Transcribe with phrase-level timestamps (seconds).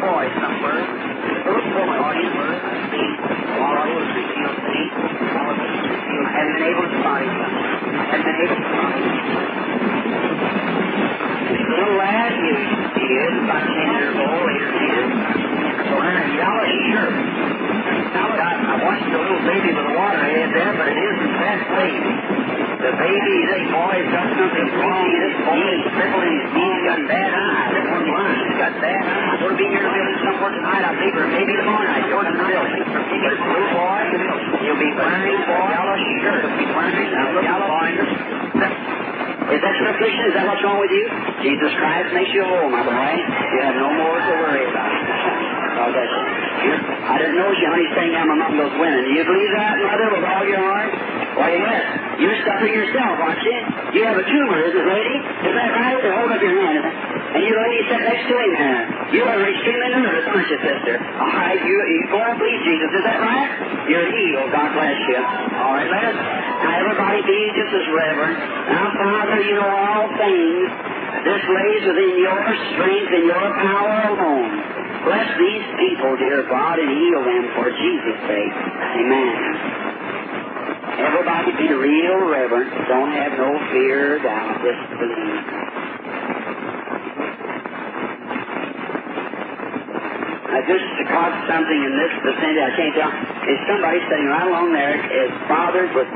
[0.00, 0.80] boy somewhere.
[0.80, 2.32] A little boy audience.
[3.60, 4.92] All us we feel safe.
[5.36, 7.50] All of us feel haven't been able to find him.
[8.08, 9.12] Haven't been able to find him.
[11.68, 15.90] Little lad, he, is about 10 years old, 8 or 10.
[15.90, 17.14] So a yellow shirt.
[18.14, 21.32] Now, I, I watched the little baby with the water head there, but it isn't
[21.42, 22.12] that baby.
[22.80, 25.06] The baby, this boy's got something wrong.
[25.10, 26.70] This boy's crippled in his knee.
[26.70, 27.70] He's got bad eyes.
[27.74, 28.38] This one blind.
[28.40, 29.36] He's got bad eyes.
[29.42, 32.06] We'll be here in building somewhere tonight, I think, or maybe tomorrow night.
[32.08, 32.80] Go to the building.
[32.80, 34.00] This little boy,
[34.64, 36.40] he'll be wearing a yellow shirt.
[36.46, 39.19] He'll be wearing a yellow boy.
[39.50, 40.22] Is that your affliction?
[40.30, 41.04] Is that what's wrong with you?
[41.42, 43.12] Jesus Christ makes you whole, my boy.
[43.18, 44.90] You have no more to worry about.
[45.74, 45.90] God.
[45.90, 49.00] I didn't know you, honey, saying I'm among those women.
[49.00, 50.92] Do you believe that, mother, with all your heart?
[51.40, 51.82] Why, yes.
[52.20, 53.58] You're suffering yourself, aren't you?
[53.96, 55.16] You have a tumor, isn't it, lady?
[55.50, 55.98] Is that right?
[56.04, 56.84] Or hold up your hand.
[57.30, 58.82] And you lady sat next to him there.
[59.14, 60.98] You are extremely nervous, aren't you, sister?
[60.98, 62.90] All right, you, you go and please Jesus.
[62.90, 63.50] Is that right?
[63.86, 64.50] You're healed.
[64.50, 65.18] God bless you.
[65.18, 66.18] All right, let us.
[66.18, 68.38] Now, everybody be just as reverent.
[68.74, 70.68] Now, Father, you know all things.
[71.22, 72.40] This lays within your
[72.74, 74.50] strength and your power alone.
[75.06, 78.54] Bless these people, dear God, and heal them for Jesus' sake.
[79.06, 79.38] Amen.
[80.98, 82.74] Everybody be real reverent.
[82.90, 84.60] Don't have no fear or doubt.
[84.66, 85.69] Just believe.
[90.50, 92.60] I just caught something in this vicinity.
[92.60, 93.12] I can't tell.
[93.46, 96.10] Is somebody sitting right along there is bothered with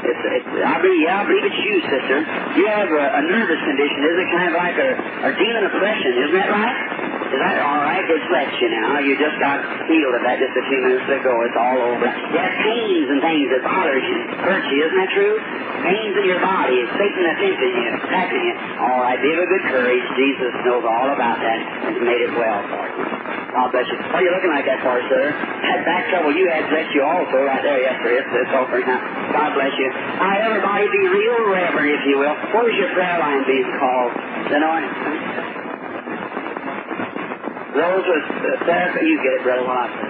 [0.00, 2.18] it's, it's, I believe, yeah, I believe it's you, sister.
[2.56, 4.00] You have a, a nervous condition.
[4.00, 4.90] Is it kind of like a,
[5.28, 6.10] a demon oppression?
[6.24, 6.76] Isn't that right?
[7.30, 8.02] Is that all right?
[8.02, 8.98] It's left you now.
[8.98, 11.30] You just got healed of that just a few minutes ago.
[11.46, 12.08] It's all over.
[12.10, 14.80] Have pains and things that bothers you, hurts you.
[14.88, 15.36] Isn't that true?
[15.84, 16.80] Pains in your body.
[16.80, 18.54] It's Satan attempting you, attacking you.
[18.82, 20.04] All right, be of good courage.
[20.16, 23.19] Jesus knows all about that and made it well for you.
[23.50, 23.98] God bless you.
[23.98, 25.34] What are you looking like that for, sir?
[25.34, 28.22] Had back trouble you had bless you also right there yesterday.
[28.22, 29.02] It's, it's over now.
[29.34, 29.90] God bless you.
[29.90, 32.38] Now, everybody be real reverent, if you will.
[32.54, 34.14] Where's your prayer line being called?
[34.54, 34.86] Then on.
[37.74, 40.06] Those with uh, prayer, you get it, Brother Watson.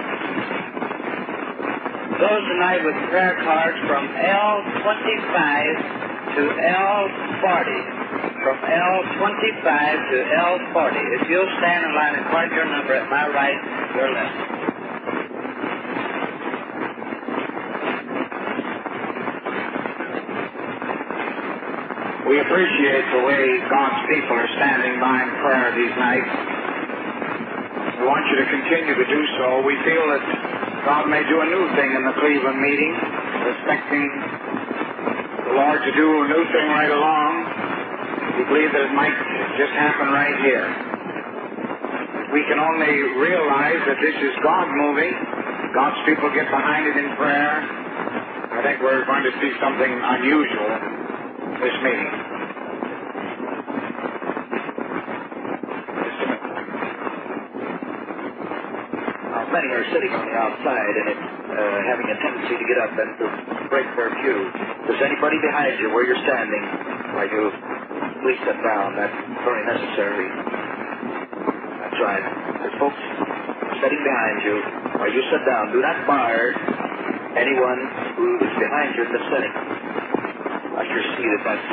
[2.21, 8.00] Those tonight with prayer cards from L25 to L40
[8.43, 9.67] from L25
[10.11, 10.17] to
[10.73, 11.21] L40.
[11.21, 13.59] If you'll stand in line and write your number at my right,
[13.95, 14.61] your left.
[22.31, 26.31] We appreciate the way God's people are standing by in prayer these nights.
[27.99, 29.67] We want you to continue to do so.
[29.67, 30.23] We feel that
[30.87, 32.93] God may do a new thing in the Cleveland meeting,
[33.51, 34.07] expecting
[35.43, 37.30] the Lord to do a new thing right along.
[38.37, 39.15] We believe that it might
[39.59, 40.65] just happen right here.
[42.31, 45.11] We can only realize that this is God moving.
[45.75, 47.59] God's people get behind it in prayer.
[48.51, 50.71] I think we're going to see something unusual
[51.59, 52.11] this meeting.
[59.51, 62.95] Many are sitting on the outside and it's uh, having a tendency to get up
[62.95, 63.27] and to
[63.67, 64.47] break their pew.
[64.87, 66.63] Does anybody behind you where you're standing,
[67.19, 67.51] are you
[68.21, 68.93] please sit down?
[68.95, 70.29] That's very necessary.
[71.81, 72.25] That's right.
[72.61, 73.01] There's folks
[73.81, 74.55] sitting behind you.
[75.01, 76.53] While you sit down, do not bar
[77.33, 77.81] anyone
[78.17, 79.55] who is behind you in the sitting.
[80.77, 81.65] Like you're seated, that's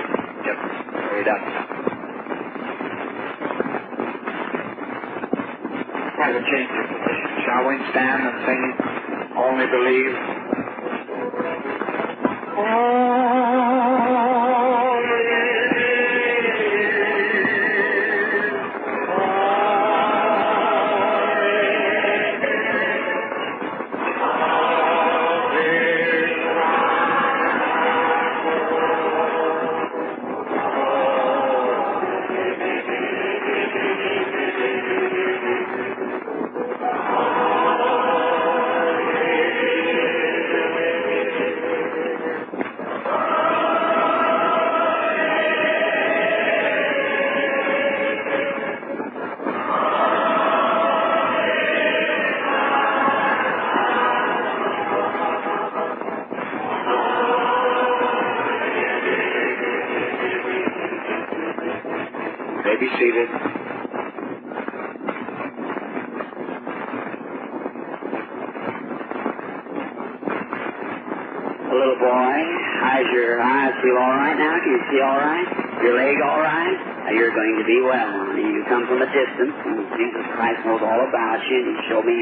[0.49, 0.59] yep,
[1.13, 1.45] very done.
[6.17, 7.29] Try to change your position.
[7.45, 8.63] Shall we stand and sing
[9.37, 10.17] Only Believe?
[12.59, 13.48] You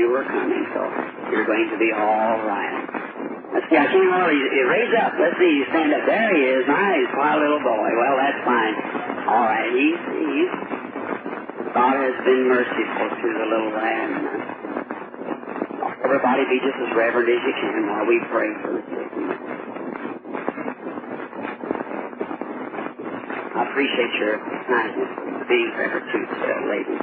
[0.06, 0.87] You were coming, so
[1.35, 2.79] you're going to be all right.
[3.50, 5.19] Let's see, I can't hardly raise up.
[5.19, 6.06] Let's see, you stand up.
[6.06, 6.62] There he is.
[6.62, 7.91] Nice, quiet little boy.
[7.91, 8.75] Well, that's fine.
[9.26, 10.47] All right, he's, he's
[11.75, 14.14] God has been merciful to the little lad.
[16.06, 18.87] Everybody be just as reverent as you can while we pray for the.
[23.59, 24.38] I appreciate your
[24.70, 25.11] kindness
[25.50, 26.94] being reverent to that lady.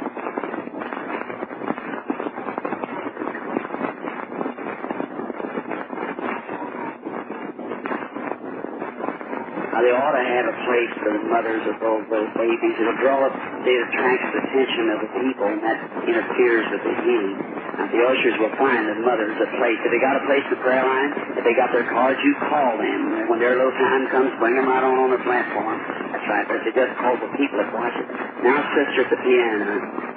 [9.72, 12.75] Now, they ought to have a place for the mothers of those, those babies.
[12.79, 15.77] It'll draw, it attracts the attention of the people, and that
[16.07, 17.35] interferes with the healing.
[17.75, 19.75] Now, the ushers will find the mothers a place.
[19.83, 22.79] If they got a place for prayer line, if they got their cards, you call
[22.79, 23.27] them.
[23.27, 25.83] When their little time comes, bring them right on on the platform.
[26.15, 28.07] That's right, but they just call the people that watch it.
[28.39, 29.67] Now, sister at the piano,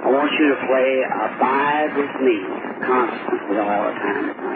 [0.07, 2.39] I want you to play uh, Abide with Me
[2.87, 4.56] constantly all the time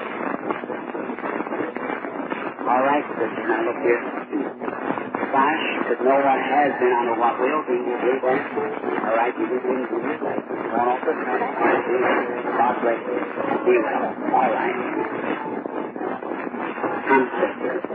[2.71, 3.99] All right, sister, now look here.
[5.31, 7.75] Flash, to know what has been, know what will be.
[7.75, 8.39] You believe that?
[9.11, 10.39] All right, you do things in your place.
[10.47, 11.43] Going off the front.
[12.55, 13.19] God bless you.
[13.67, 14.07] Be well.
[14.39, 14.75] All right.
[17.07, 17.75] Come, sister.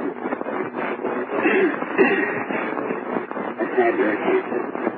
[3.56, 4.95] Let's have your attention.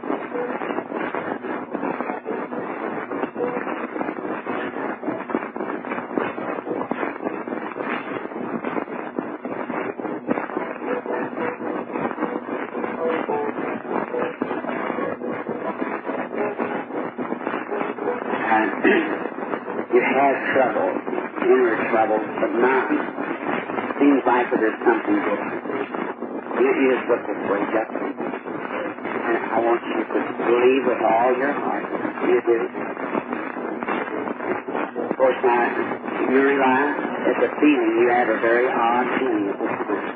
[38.19, 40.10] Have a very odd feeling at this time.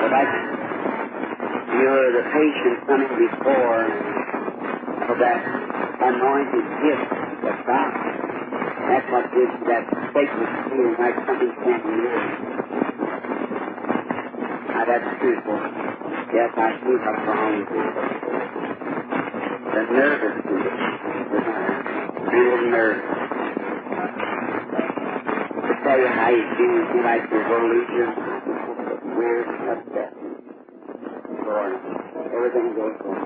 [0.00, 0.32] But like
[1.68, 3.84] you're the patient coming before
[5.04, 5.40] for that
[6.00, 7.12] anointed gift
[7.44, 7.92] of God.
[8.88, 9.84] That's what gives you that
[10.16, 12.40] sacred feeling like something standing near you.
[14.72, 15.60] Now that's truthful.
[16.32, 17.84] Yes, I see what's wrong with you.
[19.76, 20.92] The nervous condition.
[22.32, 23.15] Real nervous.
[25.96, 28.10] Like you're going to lose your
[29.16, 30.12] weird upset.
[31.40, 31.72] Lord,
[32.36, 33.24] everything goes wrong.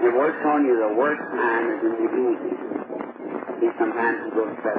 [0.00, 2.58] It works on you the worst time is in the evening.
[3.60, 4.72] See, sometimes you go to.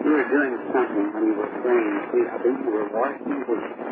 [0.00, 1.96] You were doing something when you were praying.
[2.12, 3.85] See, I think you were washing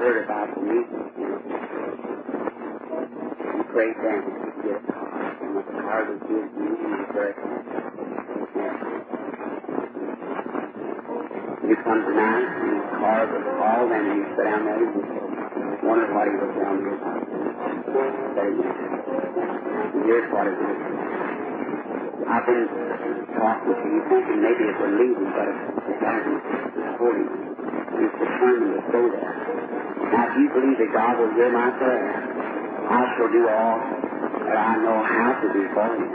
[0.00, 1.40] heard about the you know,
[3.44, 5.10] you prayed then to get a car.
[5.40, 7.36] The car to you, and you prayed.
[11.68, 16.12] You come tonight, and the car was called, and you sit down there, and wondered
[16.14, 17.00] what he was down there.
[18.36, 18.48] Say,
[20.06, 20.78] here's what it is.
[22.28, 22.66] I've been
[23.38, 26.42] talking to you, thinking maybe it would leave you, but it hasn't.
[26.78, 27.42] It's holding you.
[27.98, 29.79] He's determined to stay there.
[30.10, 32.10] Now, if you believe that God will hear my prayer,
[32.90, 33.78] I shall do all
[34.50, 36.08] that I know how to do for you.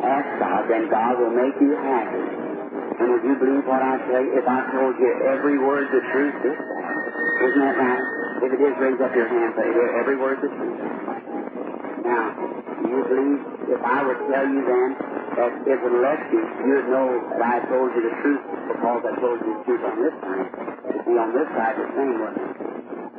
[0.00, 2.24] Ask God, then God will make you happy.
[3.00, 4.22] And would you believe what I say?
[4.32, 7.00] If I told you every word the truth this time,
[7.44, 8.04] isn't that right?
[8.44, 9.68] If it is, raise up your hand, say
[10.00, 10.80] every word the truth.
[12.04, 12.24] Now,
[12.80, 13.40] do you believe
[13.76, 14.88] if I would tell you then
[15.36, 19.12] that if it left you, you'd know that I told you the truth because I
[19.20, 20.48] told you the truth on this side.
[20.94, 22.53] To be on this side the same way.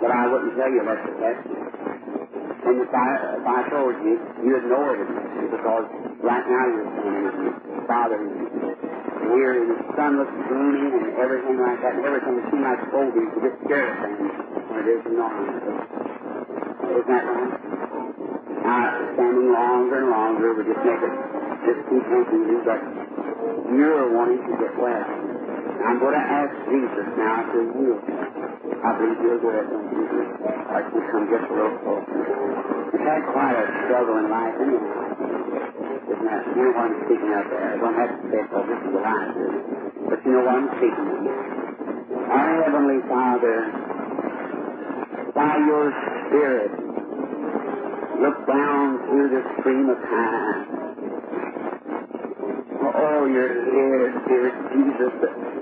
[0.06, 1.58] But I wouldn't tell you it left you.
[1.58, 3.10] And if I,
[3.42, 5.02] if I told you, you'd know it
[5.50, 5.86] because
[6.22, 7.58] right now you're standing with your
[7.90, 8.30] father and
[9.34, 13.18] here and the sun looks gloomy and everything like that and everything seems like foggy.
[13.18, 14.30] You get scared of things
[14.70, 15.46] when it isn't normal.
[16.86, 17.54] Isn't that right?
[18.62, 21.14] Now, standing longer and longer would just make it
[21.66, 22.78] just keep thinking you, but
[23.74, 25.35] you're wanting to get well.
[25.84, 28.00] I'm going to ask Jesus now to heal.
[28.86, 32.20] I believe you'll do it when Jesus starts to come just a little closer.
[32.94, 34.96] You've had quite a struggle in life anyway.
[36.05, 36.44] Isn't that?
[36.55, 37.65] You what I'm speaking of there.
[37.65, 39.32] I don't have to say because this is a lie,
[40.10, 41.24] but you know what I'm speaking of.
[42.29, 43.58] Our Heavenly Father,
[45.34, 45.86] by your
[46.29, 46.72] Spirit,
[48.22, 50.62] look down through the stream of time.
[52.96, 55.55] Oh, you're here, dear Jesus.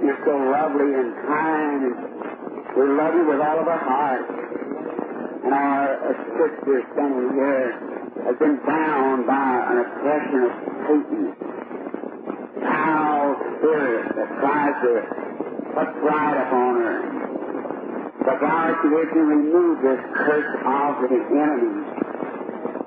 [0.00, 1.92] You're so lovely and kind,
[2.72, 4.24] we love you with all of our heart.
[5.44, 7.68] And our sister standing here
[8.24, 10.52] has been bound by an oppression of
[10.88, 11.24] Satan.
[12.64, 14.92] Foul spirit that tries to
[16.00, 16.96] pride upon her.
[18.24, 21.84] But God, if you remove this curse of the enemy,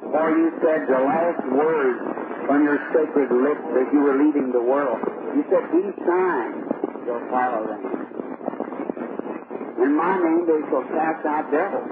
[0.10, 2.02] for you said the last words
[2.50, 4.98] on your sacred lips as you were leaving the world.
[5.38, 6.73] You said, these signs
[7.06, 7.84] shall follow them.
[9.84, 11.90] In my name they shall cast out devils.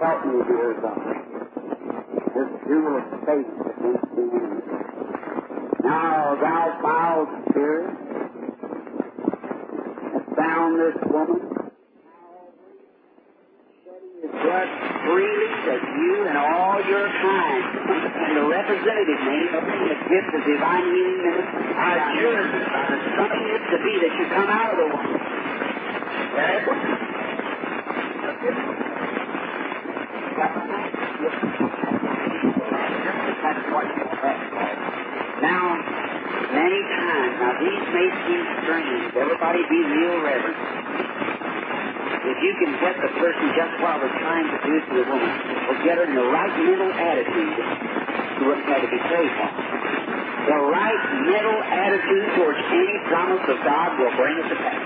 [0.00, 1.00] Help me, dear God.
[2.34, 4.62] This jewel of faith against the enemy.
[5.82, 7.96] Now, thou foul spirit,
[10.36, 11.53] bound this woman,
[14.30, 14.68] blood
[15.04, 20.42] freely that you and all your kind and the representative name of the gift of
[20.48, 20.86] divine
[22.20, 24.96] yours by the something is to be that you come out of the.
[26.34, 26.78] That's what
[35.42, 35.76] Now,
[36.54, 39.12] many times, now these may seem strange.
[39.14, 40.84] Everybody be real reverent
[42.44, 45.32] you can get the person just while they're trying to do to the woman,
[45.72, 47.56] or get her in the right mental attitude,
[48.44, 49.24] wouldn't have to be for.
[50.44, 54.84] The right mental attitude towards any promise of God will bring it to pass.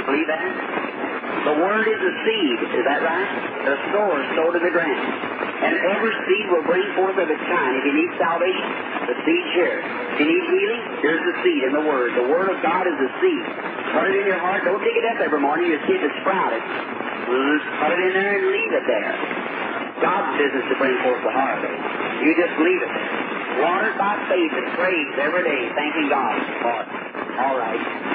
[0.00, 0.48] You believe that?
[1.44, 3.28] The word is a seed, is that right?
[3.68, 5.04] The sower sowed in the ground.
[5.60, 7.72] And every seed will bring forth of its kind.
[7.76, 8.68] If you need salvation,
[9.12, 9.84] the seed's here.
[10.16, 12.16] If you need healing, here's the seed in the Word.
[12.16, 13.44] The Word of God is the seed.
[13.94, 14.66] Put it in your heart.
[14.66, 15.70] Don't dig it up every morning.
[15.70, 16.58] You see if it's sprouted.
[16.58, 19.14] Put it in there and leave it there.
[20.02, 21.78] God's business to bring forth the harvest.
[22.26, 23.14] You just leave it there.
[23.62, 26.88] Watered by faith and praise every day, thanking God for it.
[27.38, 28.14] All right.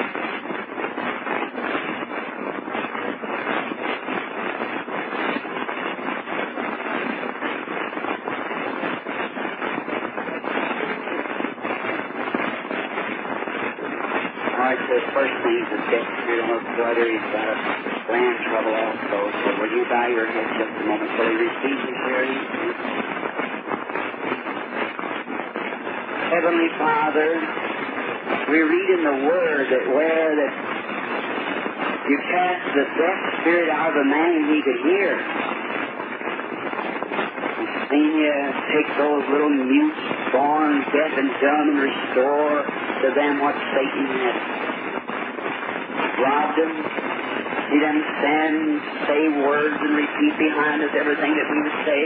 [14.90, 17.56] the first thing to get brother, he's got a
[18.08, 19.18] land trouble also.
[19.28, 22.40] So will you bow your head just a moment till he receives his hearing?
[26.32, 27.36] Heavenly Father,
[28.48, 30.52] we read in the Word that where that
[32.08, 35.20] you cast the deaf spirit out of a man and he could hear.
[37.60, 38.36] We've seen you
[38.72, 40.00] take those little mutes,
[40.32, 42.64] born deaf and dumb, and restore
[43.04, 44.69] to them what Satan had
[46.20, 46.72] robbed them.
[47.70, 48.56] See them stand,
[49.06, 52.00] say words, and repeat behind us everything that we would say.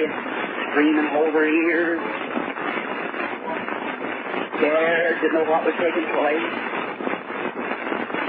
[0.71, 2.01] scream and hold their ears.
[4.59, 6.49] Scared to know what was taking place.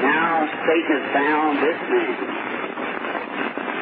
[0.01, 2.45] Now Satan has bound this man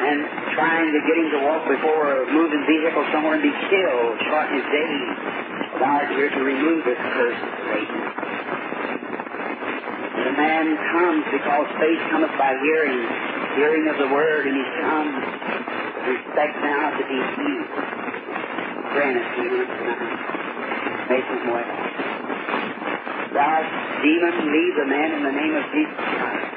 [0.04, 0.18] and
[0.54, 4.54] trying to get him to walk before a moving vehicle somewhere and be killed, shorten
[4.60, 5.44] his days.
[5.84, 8.00] Art here to remove this curse, of Satan.
[10.44, 13.00] Man comes because faith cometh by hearing,
[13.56, 15.24] hearing of the word, and he comes.
[16.04, 17.72] Respect now to be healed.
[18.92, 21.08] Grant us healing tonight.
[21.08, 21.64] Make him well.
[23.32, 23.56] Thou
[24.04, 26.50] demon, leave the man in the name of Jesus Christ.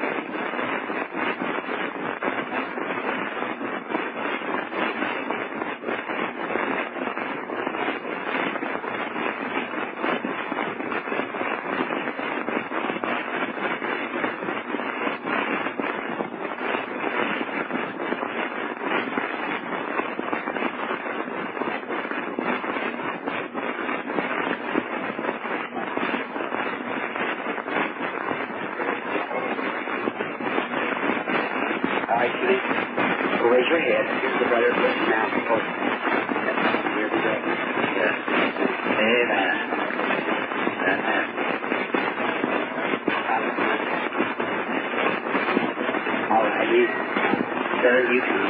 [32.08, 32.56] All right, Judy.
[32.56, 34.04] Well, raise your head.
[34.20, 34.70] Here's the brother.
[34.72, 35.28] Listen now.
[35.50, 35.60] Oh.
[36.94, 37.32] Here we go.
[37.98, 38.16] Yes.
[38.98, 39.54] Amen.
[40.88, 41.24] Amen.
[46.30, 46.86] All right, you,
[47.82, 48.48] sir, you come.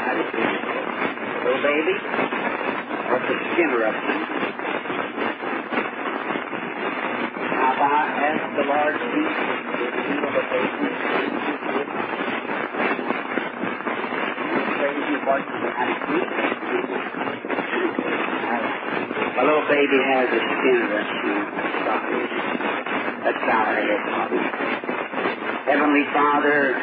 [0.00, 0.52] How do you feel?
[1.44, 1.94] Little baby?
[3.10, 4.16] What's the skin eruption?
[7.50, 9.34] How about ask the Lord Jesus
[9.80, 10.88] to heal the baby?
[14.78, 15.38] Praise you for
[15.74, 16.28] how to keep
[19.40, 21.34] A little baby has a skin eruption.
[23.24, 24.00] That's our head.
[25.66, 26.74] Heavenly Father,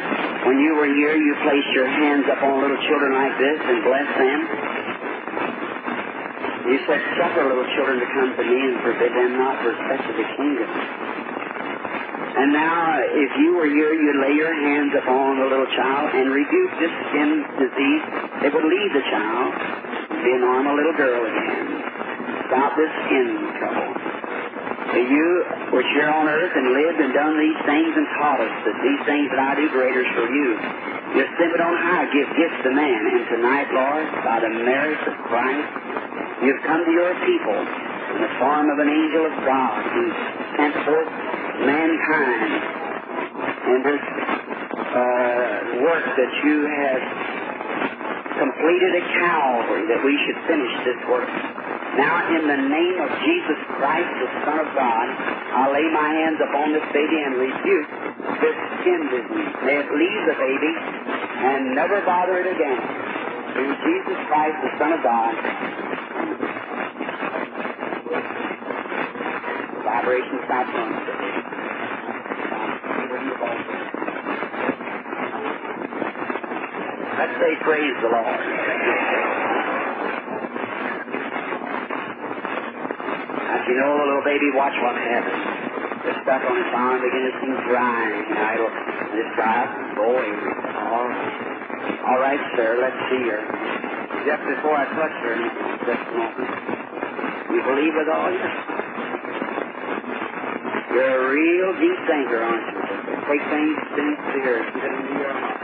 [0.48, 4.16] when you were here, you placed your hands upon little children like this and blessed
[4.18, 4.40] them.
[6.72, 10.04] You said, suffer little children to come to me and forbid them not for such
[10.08, 10.70] is the kingdom.
[12.38, 15.68] And now, if you were here, you'd lay your hands upon the little
[16.48, 18.04] and skin disease.
[18.48, 21.68] It would leave the child and be a normal little girl again.
[22.48, 23.28] Stop this skin
[23.60, 23.92] trouble.
[24.98, 28.78] You were here on earth and lived and done these things and taught us that
[28.82, 30.50] these things that I do greater is for you.
[31.16, 33.02] You're it on high, give gifts to man.
[33.08, 35.70] And tonight, Lord, by the merits of Christ,
[36.44, 37.60] you've come to your people
[38.16, 40.04] in the form of an angel of God who
[40.56, 41.12] sent forth
[41.62, 42.52] mankind
[43.68, 44.37] in this
[44.98, 47.02] uh, work that you have
[48.38, 51.30] completed at Calvary, that we should finish this work.
[51.98, 55.08] Now, in the name of Jesus Christ, the Son of God,
[55.58, 57.90] I'll lay my hands upon this baby and rebuke
[58.38, 59.54] this skin disease.
[59.66, 62.80] May it leave the baby and never bother it again.
[63.54, 65.34] Through Jesus Christ, the Son of God.
[69.82, 71.58] Vibration stops on the baby.
[77.18, 78.42] Let's say praise the Lord.
[83.42, 85.42] As you know, the little baby, watch what happens.
[86.06, 87.48] The stuff on his arm begins to
[89.18, 90.30] just dry up and go away.
[90.94, 91.58] All right.
[92.06, 93.42] All right, sir, let's see her.
[94.30, 95.36] Just before I touch her,
[95.90, 96.54] just a moment.
[97.50, 98.52] You believe with all your
[100.94, 102.82] You're a real deep thinker, aren't you?
[103.26, 104.62] Take things sincere.
[104.70, 105.57] It into your heart.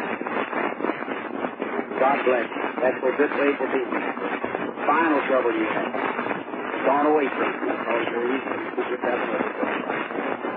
[2.00, 2.64] God bless you.
[2.82, 3.82] That's a good way to be.
[4.86, 5.94] Final trouble you have.
[6.86, 7.74] Gone away from you.
[8.12, 8.56] You're easy.
[8.76, 10.54] Keep yourself up.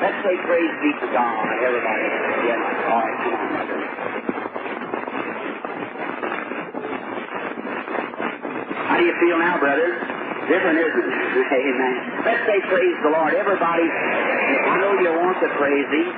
[0.00, 2.04] Let's say praise be to God, everybody.
[2.48, 2.60] Yes.
[2.88, 3.80] All right, come on, brother.
[8.88, 9.88] How do you feel now, brother?
[10.48, 11.52] Different, isn't it?
[11.52, 12.09] Amen.
[12.20, 13.32] Let's say praise the Lord.
[13.32, 16.08] Everybody, I know you want to praise Him.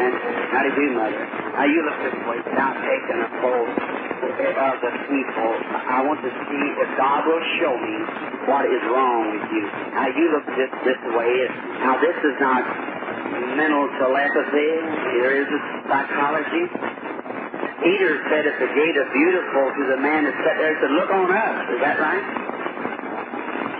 [0.00, 0.12] And
[0.56, 1.22] how do you do, Mother?
[1.52, 4.00] Now you look this way without taking a photo
[4.40, 5.52] of the people.
[5.84, 7.96] I want to see if God will show me
[8.48, 9.64] what is wrong with you.
[9.92, 11.34] Now you look this this way.
[11.84, 12.64] Now this is not
[13.56, 14.70] mental telepathy.
[15.20, 15.48] There is
[15.84, 16.64] psychology.
[17.84, 21.10] Peter said at the gate of beautiful to the man that sat there, said, Look
[21.12, 21.56] on us.
[21.72, 22.49] Is that right?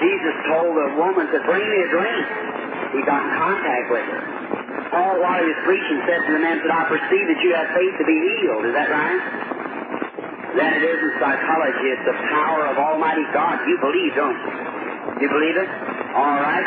[0.00, 2.24] Jesus told the woman to bring me a drink.
[2.96, 4.22] He got in contact with her.
[4.90, 7.68] Paul, while he was preaching, said to the man, said, I perceive that you have
[7.76, 8.64] faith to be healed.
[8.66, 9.22] Is that right?
[10.58, 11.86] Then it isn't psychology.
[11.94, 13.62] It's the power of Almighty God.
[13.70, 14.50] You believe, don't you?
[15.22, 15.70] You believe it?
[16.16, 16.66] All right.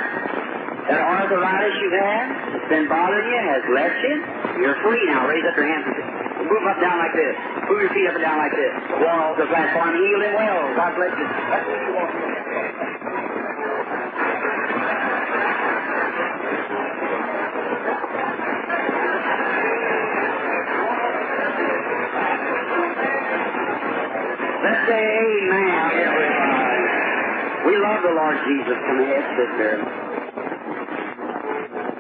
[0.88, 4.16] That arthritis you've had, it's been bothering you, has left you.
[4.64, 5.28] You're free now.
[5.28, 5.88] Raise up your hands.
[6.44, 7.36] Move up down like this.
[7.68, 8.74] Move your feet up and down like this.
[9.04, 10.64] On off the platform, healed and well.
[10.76, 11.28] God bless you.
[11.28, 12.93] That's what you want.
[24.74, 25.70] Let's say amen.
[27.70, 28.74] We love the Lord Jesus.
[28.74, 29.72] Come ahead, sister.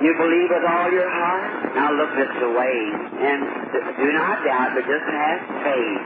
[0.01, 1.69] You believe with all your heart?
[1.77, 2.77] Now look this way.
[3.29, 3.45] And
[3.77, 6.01] do not doubt, but just have faith.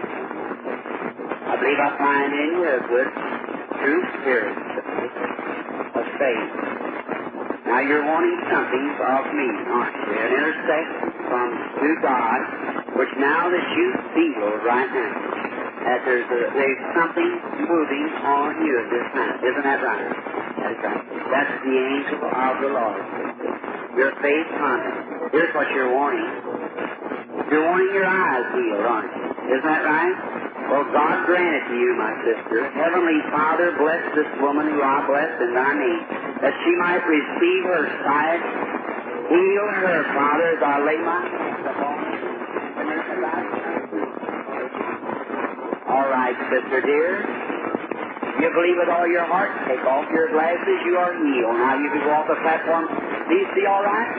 [1.47, 3.09] I believe I find in you a good,
[3.79, 4.59] true spirit
[5.95, 6.51] of faith.
[7.63, 10.19] Now you're wanting something of me, aren't you?
[10.19, 11.47] An intercession from
[11.79, 12.39] to God,
[12.99, 15.46] which now that you feel right now,
[15.85, 17.31] that there's, a, there's something
[17.67, 19.35] moving on you at this time.
[19.43, 20.09] Isn't that right?
[20.57, 21.03] That's right.
[21.31, 23.01] That's the angel of the Lord.
[23.97, 25.29] Your faith hunter.
[25.31, 26.29] Here's what you're wanting.
[27.51, 29.25] You're wanting your eyes healed, aren't you?
[29.57, 30.15] Isn't that right?
[30.67, 32.67] Well, God grant it to you, my sister.
[32.75, 36.03] Heavenly Father, bless this woman who I bless in thy name,
[36.43, 38.43] that she might receive her sight.
[39.31, 41.23] Heal her, Father, as I lay my
[46.27, 47.23] All right, sister dear.
[48.43, 51.55] You believe with all your heart, take off your glasses, you are healed.
[51.55, 52.83] Now you can go off the platform.
[53.31, 54.11] You see all right?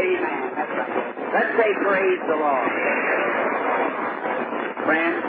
[0.00, 0.48] Amen.
[0.56, 0.96] That's right.
[1.36, 2.72] Let's say praise the Lord.
[4.88, 5.20] Friends,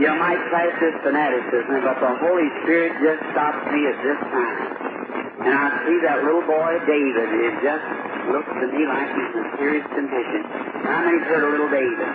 [0.00, 4.56] you might class this fanaticism, but the Holy Spirit just stops me at this time.
[5.44, 7.84] And I see that little boy, David, it just
[8.32, 10.48] looks to me like he's in serious condition.
[10.88, 12.08] How many's heard of little David?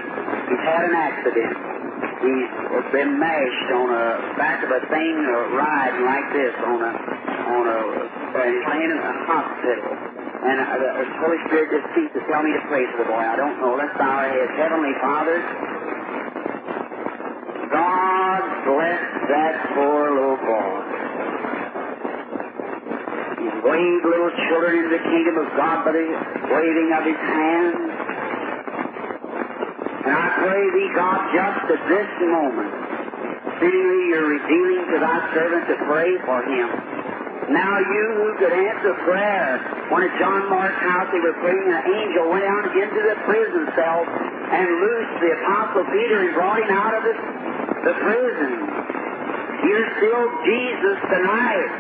[0.50, 1.81] He's had an accident.
[2.22, 2.54] He's
[2.94, 7.66] been mashed on a back of a thing, uh, riding like this on a on
[7.66, 7.80] a.
[7.82, 12.46] Uh, he's laying in a hospital, and uh, the Holy Spirit just seems to tell
[12.46, 13.26] me to pray for the boy.
[13.26, 13.74] I don't know.
[13.74, 14.54] Let's bow our heads.
[14.54, 15.38] Heavenly Father,
[17.74, 19.02] God bless
[19.34, 20.78] that poor little boy.
[23.42, 26.06] He's waved little children into the kingdom of God by the
[26.54, 28.11] waving of his hands.
[30.02, 32.74] And I pray thee, God, just at this moment,
[33.62, 36.68] seemingly you're revealing to thy servant to pray for him.
[37.54, 39.62] Now you who could answer prayer.
[39.94, 43.68] When at John Mark's house they were praying, an angel went out into the prison
[43.76, 47.16] cell and loosed the Apostle Peter and brought him out of the,
[47.86, 48.52] the prison.
[49.68, 51.72] You're still Jesus tonight.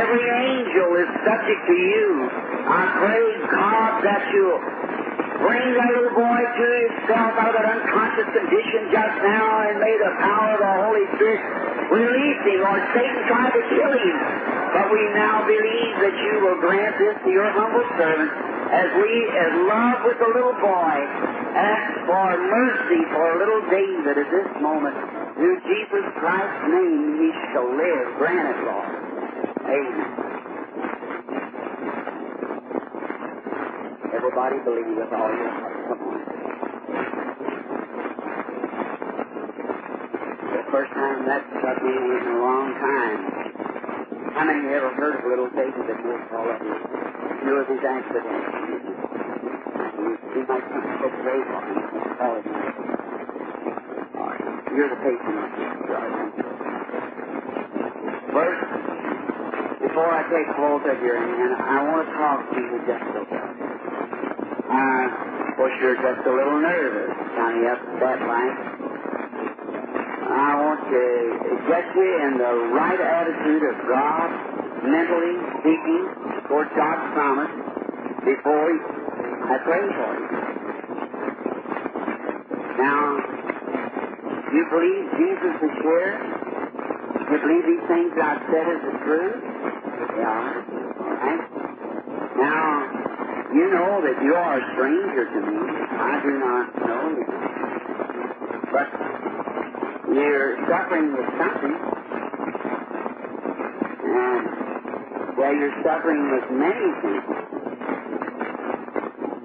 [0.00, 2.08] Every angel is subject to you.
[2.64, 4.62] I pray, God, that you'll
[5.44, 9.92] bring that little boy to himself out of that unconscious condition just now, and may
[10.00, 11.44] the power of the Holy Spirit
[11.92, 12.64] release him.
[12.64, 14.16] Lord, Satan tried to kill him,
[14.72, 18.32] but we now believe that you will grant this to your humble servant
[18.72, 20.96] as we, as love with the little boy,
[21.52, 24.96] ask for mercy for little David at this moment.
[25.36, 28.06] Through Jesus Christ's name he shall live.
[28.16, 28.90] Grant it, Lord.
[29.68, 30.23] Amen.
[34.34, 35.70] Everybody believe with all your on.
[40.50, 44.34] The first time that struck me was in a long time.
[44.34, 46.74] How many ever heard of little David that moved all of you?
[47.46, 48.26] Knew of his accident.
[50.34, 51.78] He might come to pray for him.
[52.18, 52.58] All of you.
[54.74, 55.78] You're the patient of this.
[58.34, 58.66] First,
[59.78, 63.23] before I take hold of your hand, I want to talk to you just a.
[64.74, 65.24] Uh,
[65.56, 68.58] course, you're just a little nervous, kind of upset like.
[70.34, 71.04] I want to
[71.70, 74.28] get you in the right attitude of God,
[74.82, 76.04] mentally speaking,
[76.48, 77.54] towards God's promise,
[78.26, 78.66] before
[79.46, 80.28] I pray for you.
[82.74, 83.14] Now,
[84.52, 86.18] you believe Jesus is here?
[87.14, 89.38] Do you believe these things I've said is the truth?
[90.18, 90.63] They are.
[93.54, 95.54] You know that you are a stranger to me.
[95.94, 97.26] I do not know you.
[98.74, 98.90] But
[100.10, 101.74] you're suffering with something.
[104.10, 104.42] And,
[105.38, 107.22] well, you're suffering with many things.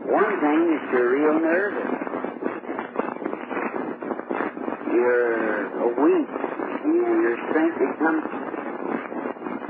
[0.10, 1.90] One thing is you're real nervous.
[4.90, 5.70] You're
[6.02, 6.30] weak.
[6.82, 8.26] And your strength becomes...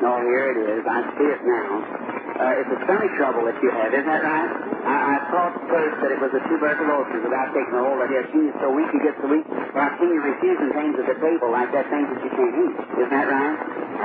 [0.01, 0.85] No, here it is.
[0.87, 1.98] I see it now.
[2.39, 4.47] Uh, it's a stomach trouble that you have, isn't that right?
[4.87, 8.23] I, I thought first that it was a tuberculosis without taking a hold of it.
[8.31, 9.43] She's so weak, you get so weak.
[9.43, 12.55] But I've seen you refusing things at the table like that, things that you can't
[12.63, 12.75] eat.
[12.95, 13.57] Isn't that right?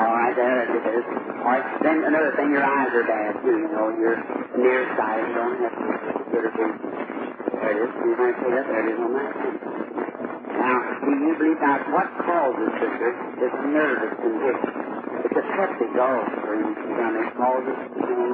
[0.02, 1.04] All right, there it is.
[1.46, 3.54] All right, then another thing, your eyes are bad too.
[3.54, 4.18] You know, you're
[4.58, 5.30] nearsighted.
[5.30, 5.86] You don't have to
[6.18, 6.76] consider things.
[7.54, 7.90] There it is.
[8.02, 8.64] You might say that.
[8.66, 9.32] There it is on that.
[10.58, 14.74] Now, do you believe now what causes sister this nervous condition?
[15.22, 18.30] It's a septic ulcer in the stomach, know,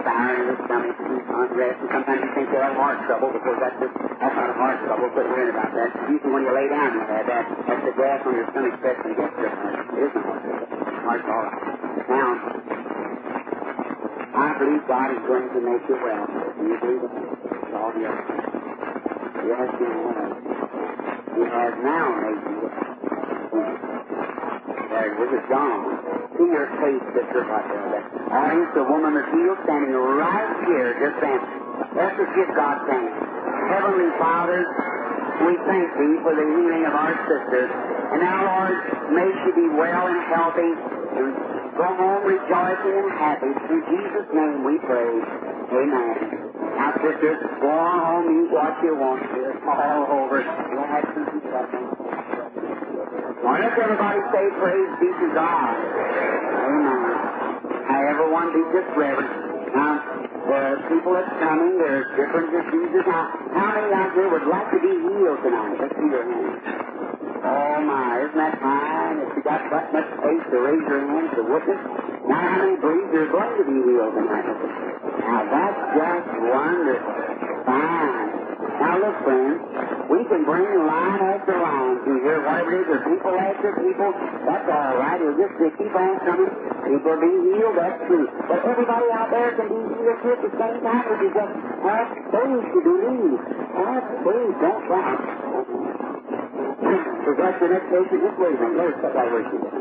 [0.00, 3.78] fire in the stomach, unrest, and sometimes you think you have heart trouble because that's
[3.80, 5.90] just, that's not heart trouble, but worrying about that.
[6.08, 7.44] Usually when you lay down you have that.
[7.68, 9.76] That's the gas on your stomach pressing against your heart.
[9.92, 10.68] It isn't heart trouble.
[11.04, 11.60] Heart's all right.
[12.08, 12.28] Now,
[14.40, 16.24] I believe God is going to make you well.
[16.24, 17.12] Do you believe it?
[17.12, 18.16] It's all yes.
[19.44, 20.32] Yes, He has.
[21.36, 23.76] He has now made you well.
[24.88, 25.44] There it is.
[25.50, 26.09] Gone.
[26.40, 28.00] See your face, sister, there.
[28.32, 31.36] Oh, the woman that's healed standing right here, just then.
[31.92, 33.12] Let's just give God thanks.
[33.68, 34.64] Heavenly Father,
[35.44, 37.68] we thank Thee for the healing of our sister.
[37.68, 38.72] And now, Lord,
[39.12, 40.72] may she be well and healthy
[41.20, 41.28] and
[41.76, 43.52] go home rejoicing and happy.
[43.68, 45.12] Through Jesus' name we pray.
[45.76, 46.16] Amen.
[46.72, 49.44] Now, sisters, go on home, eat what you want to.
[49.68, 50.40] All over.
[50.40, 51.99] You'll have some
[53.42, 55.74] don't everybody say praise be to God?
[55.76, 57.00] Amen.
[57.00, 59.32] Oh, now, everyone be just reverent.
[59.72, 59.92] Now,
[60.50, 61.78] there are people that's coming.
[61.78, 63.04] There's different diseases.
[63.06, 65.78] Now, how many out there would like to be healed tonight?
[65.80, 66.90] Let's see your hands.
[67.40, 69.16] Oh my, isn't that fine?
[69.24, 71.80] If you got that much faith to raise your hands to witness,
[72.28, 74.44] now how many believe you're going to be healed tonight?
[75.24, 77.16] Now that's just wonderful.
[77.64, 78.39] Fine.
[78.80, 79.60] Now look, friends,
[80.08, 84.10] we can bring line after line through here, whatever it is, or people after people.
[84.48, 85.20] That's all right.
[85.20, 86.48] It'll just keep on coming.
[86.88, 88.24] People are being healed, that's true.
[88.48, 91.54] But everybody out there can be healed too at the same time if you just
[91.84, 93.40] have faith to believe.
[93.84, 95.20] Have faith, don't doubt.
[96.80, 98.20] So that's the next patient.
[98.24, 98.80] Just wait a minute.
[98.80, 99.76] Let us step where she is.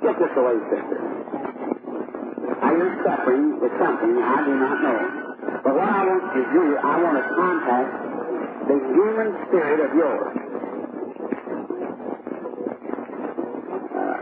[0.00, 0.98] Get this away, sister.
[2.64, 5.19] Now you're suffering with something I do not know.
[5.64, 7.90] But what I want to do, I want to contact
[8.68, 10.32] the human spirit of yours.
[13.80, 14.18] Uh,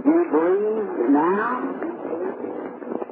[0.00, 1.84] do you believe now?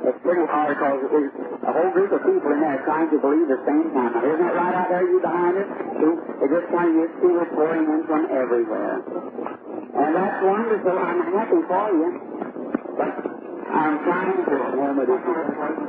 [0.03, 3.47] It's pretty hard because there's a whole group of people in there trying to believe
[3.47, 4.11] the same time.
[4.17, 5.69] Now, isn't that right out there, you behind us?
[6.01, 8.97] See, they're just of you see it pouring in from everywhere.
[9.93, 10.97] And that's wonderful.
[10.99, 12.09] I'm happy for you.
[12.97, 13.13] But
[13.71, 15.82] I'm trying to warm it up.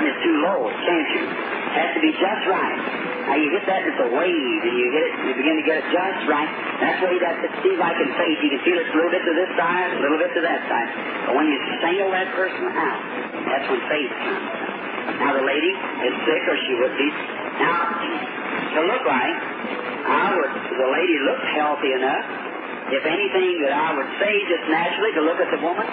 [0.00, 1.24] It's too low, can't you?
[1.26, 2.78] Has to be just right.
[3.26, 5.82] Now you get that, it's a wave, and you get it, you begin to get
[5.82, 6.50] it just right.
[6.78, 8.38] That's why you got to see like in faith.
[8.46, 10.60] You can feel it a little bit to this side, a little bit to that
[10.70, 10.88] side.
[11.26, 13.00] But when you single that person out,
[13.50, 14.46] that's when faith comes.
[15.18, 17.08] Now the lady is sick, or she would be.
[17.58, 17.90] Now,
[18.70, 19.36] to look like,
[20.06, 22.26] I would, the lady looked healthy enough.
[22.90, 25.86] If anything that I would say just naturally to look at the woman,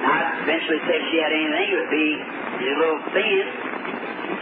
[0.00, 3.44] I'd eventually say if she had anything, it would be a little thin,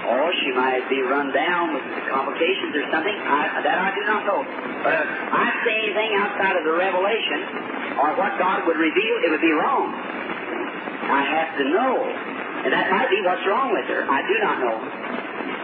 [0.08, 3.16] or she might be run down with complications or something.
[3.18, 4.40] I, that I do not know.
[4.86, 7.40] But if I say anything outside of the revelation
[7.98, 9.92] or what God would reveal, it would be wrong.
[11.08, 11.94] I have to know.
[12.64, 14.06] And that might be what's wrong with her.
[14.06, 14.76] I do not know.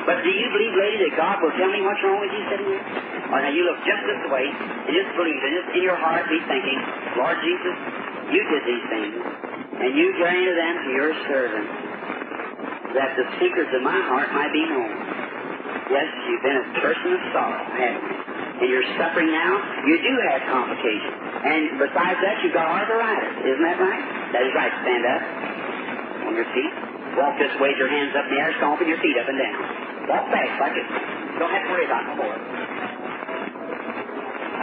[0.05, 2.69] But do you believe, lady, that God will tell me what's wrong with you sitting
[2.69, 2.85] here?
[3.33, 6.29] Or now you look just this way and just believe and just in your heart
[6.29, 6.79] be thinking,
[7.17, 7.77] Lord Jesus,
[8.29, 9.17] you did these things,
[9.81, 11.67] and you granted them to your servant,
[12.95, 14.91] that the secrets of my heart might be known.
[15.91, 18.15] Yes, you've been a person of sorrow, haven't you?
[18.55, 19.53] And you're suffering now,
[19.85, 21.19] you do have complications.
[21.45, 23.35] And besides that, you've got arthritis.
[23.45, 24.05] Isn't that right?
[24.33, 24.73] That is right.
[24.81, 25.23] Stand up
[26.31, 26.73] on your feet.
[27.19, 29.59] Walk this way, your hands up in the air, stomping your feet up and down.
[30.09, 30.87] Walk fast like it.
[31.39, 32.39] Don't have to worry about more.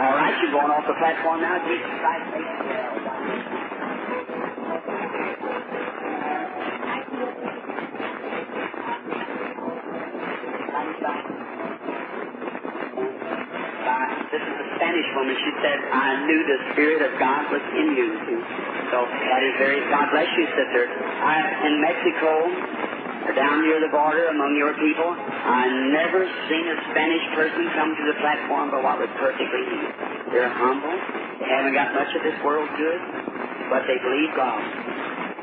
[0.02, 1.60] All right, you're going off the platform now.
[1.68, 2.92] Jesus Christ, make it well.
[13.84, 15.36] Uh, this is a Spanish woman.
[15.36, 18.08] She said, I knew the Spirit of God was in you.
[18.88, 20.88] So that is very, God bless you, sister.
[20.88, 22.32] I, in Mexico,
[23.36, 28.04] down near the border among your people, I never seen a Spanish person come to
[28.08, 29.94] the platform but what was perfectly healed.
[30.32, 30.96] They're humble.
[31.36, 33.00] They haven't got much of this world good,
[33.68, 34.64] but they believe God.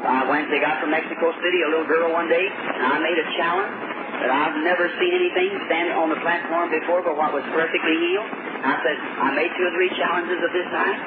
[0.01, 3.19] I went, they got from Mexico City, a little girl one day, and I made
[3.21, 3.88] a challenge
[4.19, 8.27] that I've never seen anything stand on the platform before but what was perfectly healed.
[8.59, 10.97] I said, I made two or three challenges of this time.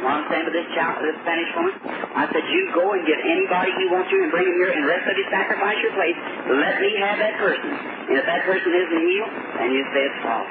[0.00, 1.74] One stand with this, challenge, this Spanish woman.
[2.16, 4.86] I said, you go and get anybody you want to and bring them here and
[4.88, 6.16] rest of you sacrifice your place.
[6.48, 7.68] Let me have that person.
[8.08, 10.50] And if that person isn't healed, then you say it's false.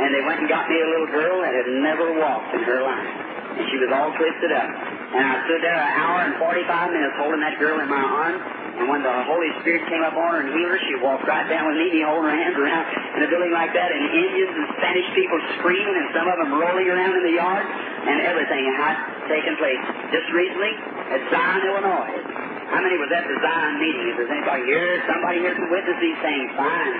[0.00, 2.80] And they went and got me a little girl that had never walked in her
[2.80, 3.12] life.
[3.60, 4.70] And she was all twisted up.
[5.10, 8.40] And I stood there an hour and 45 minutes holding that girl in my arms.
[8.80, 11.44] And when the Holy Spirit came up on her and healed her, she walked right
[11.52, 14.56] down with me, me holding her hands around in a building like that, and Indians
[14.56, 18.64] and Spanish people screaming, and some of them rolling around in the yard, and everything
[18.80, 18.96] had
[19.28, 19.84] taken place.
[20.16, 20.72] Just recently
[21.12, 22.24] at Zion, Illinois.
[22.72, 24.16] How many was at the Zion meeting?
[24.16, 26.94] If there's anybody here, somebody here can witness these things, fine.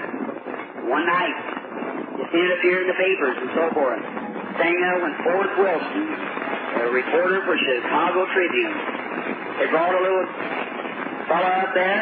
[0.85, 1.37] One night,
[2.21, 4.05] you see it appear in the papers and so forth.
[4.61, 6.05] Saying there when Forrest Wilson,
[6.77, 8.77] a reporter for Chicago Tribune,
[9.57, 10.29] they brought a little
[11.29, 12.01] fellow up there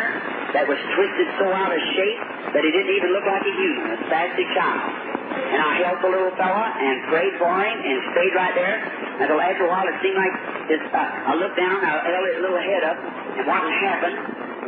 [0.54, 2.20] that was twisted so out of shape
[2.56, 4.88] that he didn't even look like a human, a spastic child.
[5.28, 8.76] And I held the little fella and prayed for him and stayed right there
[9.20, 10.34] until after a while it seemed like
[10.72, 14.16] his, uh, I looked down, I held his little head up, and what happened,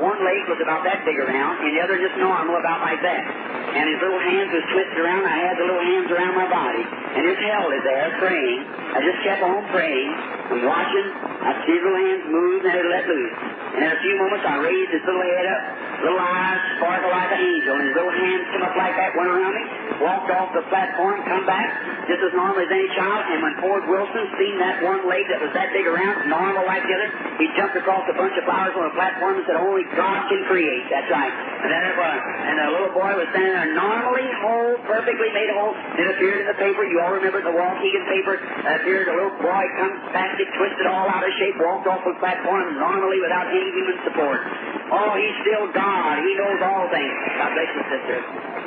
[0.00, 3.22] one leg was about that big around, and the other just normal, about like that.
[3.70, 6.82] And his little hands was twisted around, I had the little hands around my body,
[6.82, 8.60] and his held it there, praying.
[8.66, 10.10] I just kept on praying
[10.50, 11.06] and watching.
[11.38, 13.36] I see his little hands move, and it let loose.
[13.70, 15.62] And in a few moments, I raised his little head up,
[16.02, 19.30] little eyes sparkle like an angel, and his little hands come up like that, went
[19.30, 19.64] around me,
[20.02, 21.70] walked off the platform, come back,
[22.10, 23.22] just as normal as any child.
[23.30, 26.82] And when Ford Wilson seen that one leg that was that big around, normal like
[26.82, 29.88] the other, he jumped across a bunch of flowers on the platform and said, Only
[29.96, 30.84] God can create.
[30.92, 31.32] That's right.
[31.32, 32.18] And then it was.
[32.20, 35.72] And the little boy was standing there normally whole, perfectly made whole.
[35.96, 36.84] It appeared in the paper.
[36.84, 38.36] You all remember the Waukegan paper.
[38.36, 42.12] It appeared a little boy come spastic, twisted all out of shape, walked off the
[42.20, 44.44] platform normally without any human support.
[44.92, 46.20] Oh, he's still God.
[46.20, 47.16] He knows all things.
[47.40, 48.18] God bless you, sister.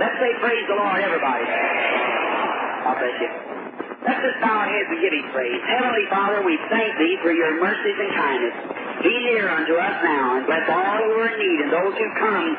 [0.01, 1.45] Let's say praise the Lord, everybody.
[1.45, 3.62] God bless you.
[4.03, 5.61] Let's just bow our heads and give Him praise.
[5.63, 8.55] Heavenly Father, we thank Thee for Your mercies and kindness.
[8.99, 12.07] Be near unto us now, and bless all who are in need, and those who
[12.19, 12.51] come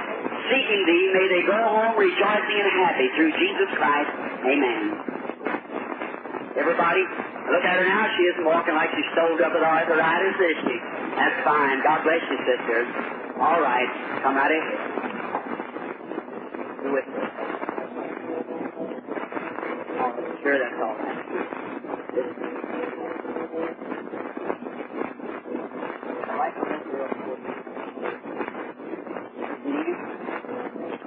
[0.48, 4.11] seeking Thee, may they go home rejoicing and happy through Jesus Christ.
[4.44, 4.83] Amen.
[6.57, 7.02] Everybody,
[7.48, 8.09] look at her now.
[8.16, 10.76] She isn't walking like she's stowed up with arthritis, is she?
[11.16, 11.83] That's fine.
[11.83, 12.88] God bless you, sisters.
[13.40, 13.88] All right.
[14.22, 14.64] Come right in.
[16.85, 17.63] Do it.
[20.05, 20.12] Oh,
[20.45, 21.27] sure, that's all right.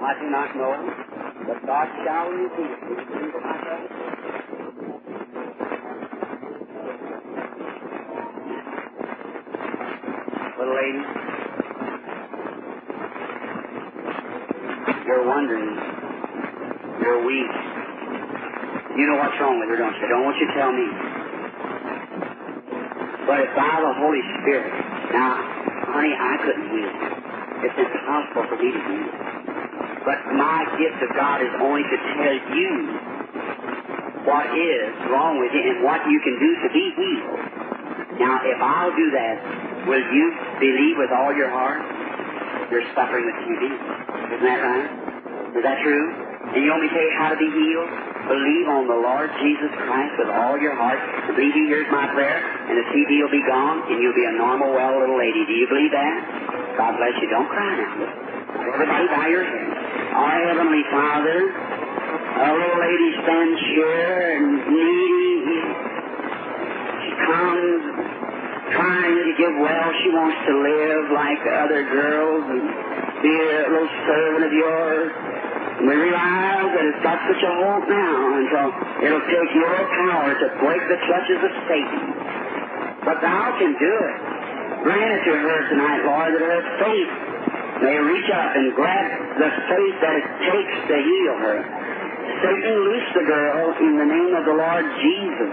[0.00, 0.74] I do not know,
[1.46, 3.06] but God shall reveal these
[3.42, 4.10] my brother.
[10.58, 11.04] Little lady,
[15.06, 16.02] you're wondering,
[17.02, 17.67] you're weak.
[18.98, 20.06] You know what's wrong with her, don't you?
[20.10, 20.86] Don't want you to tell me.
[23.30, 24.74] But if by the Holy Spirit,
[25.14, 25.38] now,
[25.86, 26.92] honey, I couldn't heal.
[27.62, 29.10] It's impossible for me to heal.
[30.02, 32.70] But my gift of God is only to tell you
[34.26, 37.38] what is wrong with you and what you can do to be healed.
[38.18, 40.26] Now, if I'll do that, will you
[40.58, 41.86] believe with all your heart
[42.74, 43.62] you're suffering with TB?
[43.62, 44.90] Isn't that right?
[45.54, 46.06] Is that true?
[46.50, 48.17] And you want me to tell you how to be healed?
[48.28, 51.00] Believe on the Lord Jesus Christ with all your heart.
[51.32, 54.36] Believe He hears my prayer, and the TB will be gone, and you'll be a
[54.36, 55.48] normal, well little lady.
[55.48, 56.76] Do you believe that?
[56.76, 57.28] God bless you.
[57.32, 57.92] Don't cry now.
[58.68, 59.68] Everybody bow your head.
[60.12, 65.60] Our Heavenly Father, a little lady stands here and needy.
[67.00, 67.80] She comes
[68.76, 69.88] trying to get well.
[70.04, 72.64] She wants to live like other girls and
[73.24, 75.27] be a little servant of yours.
[75.78, 80.46] We realize that it's got such a hold now until it'll take your power to
[80.58, 82.02] break the clutches of Satan.
[83.06, 84.18] But thou can do it.
[84.82, 87.12] Grant it to her tonight, Lord, that her faith
[87.78, 89.06] may reach up and grab
[89.38, 91.58] the faith that it takes to heal her.
[92.42, 95.52] Satan, loose the girl in the name of the Lord Jesus.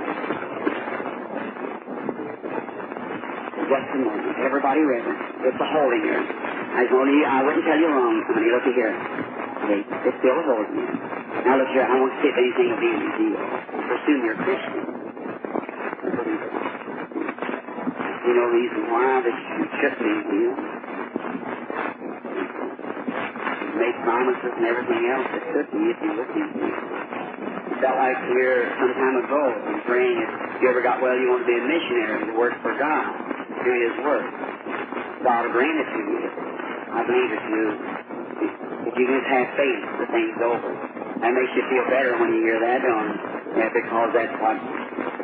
[3.61, 4.38] Just a moment.
[4.41, 5.13] Everybody ready.
[5.45, 6.21] It's a holding here.
[6.21, 8.49] I you, I wouldn't tell you wrong, honey.
[8.49, 9.24] Look here.
[9.55, 10.99] It's still a holding here.
[11.47, 13.39] Now look here, I see if anything revealed.
[13.87, 14.83] Presume you're Christian.
[18.25, 19.37] You know the reason why this
[19.79, 20.59] should be revealed.
[23.80, 26.75] Make promises and everything else that could be if you look into it.
[26.75, 31.32] You felt like here some time ago, you praying if you ever got well, you
[31.32, 33.07] want to be a missionary to work for God,
[33.63, 34.27] do His work.
[35.23, 36.19] God will grant it to you.
[36.91, 37.94] I believe if you
[38.89, 40.71] if you just have faith, the thing's over.
[41.21, 43.17] That makes you feel better when you hear that, don't it?
[43.57, 44.57] Yeah, because that's what.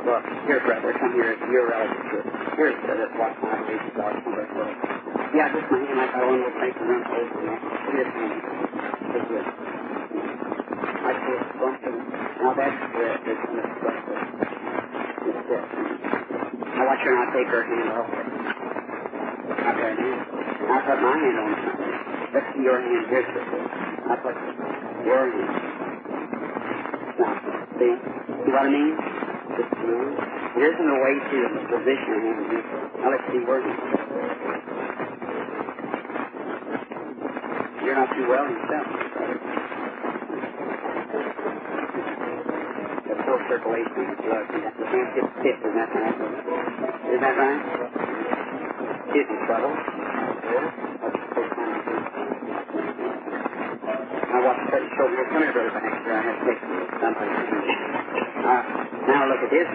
[0.02, 1.38] Look, here, brother, come here.
[1.52, 2.26] You're relative.
[2.58, 3.56] Here's brother, watch my.
[3.96, 4.50] God, come back.
[4.58, 4.74] Look.
[5.36, 7.42] Yeah, just my hand I want to take the run over.
[7.94, 8.28] Here's me.
[9.32, 9.48] This.
[10.88, 11.98] I feel something.
[12.42, 14.22] Now that's the, the kind of stuff that
[16.92, 18.08] watch her and I'll take her hand off.
[19.48, 19.94] Okay.
[20.68, 21.81] I'll put my hand on something.
[22.32, 23.60] Your hand here, sister.
[24.08, 24.32] I'll put
[25.04, 25.52] your hand.
[27.20, 27.36] Now,
[27.76, 27.92] see?
[27.92, 28.96] See what I mean?
[29.60, 30.16] Just a minute.
[30.56, 32.64] There isn't a way to position hand here.
[33.04, 33.74] Now let's see where you
[37.84, 38.88] You're not too well yourself.
[43.12, 44.48] The full circulation of the blood.
[44.56, 46.16] You can't get stiff, isn't that right?
[47.12, 47.60] Isn't that right?
[49.12, 49.76] Kidney trouble.
[49.76, 50.91] That's
[54.32, 55.28] I watched that show here.
[55.28, 56.14] Come here, brother Baxter.
[56.16, 56.62] I have to take
[57.04, 57.36] somebody.
[58.42, 58.64] Uh,
[59.12, 59.68] now look at this.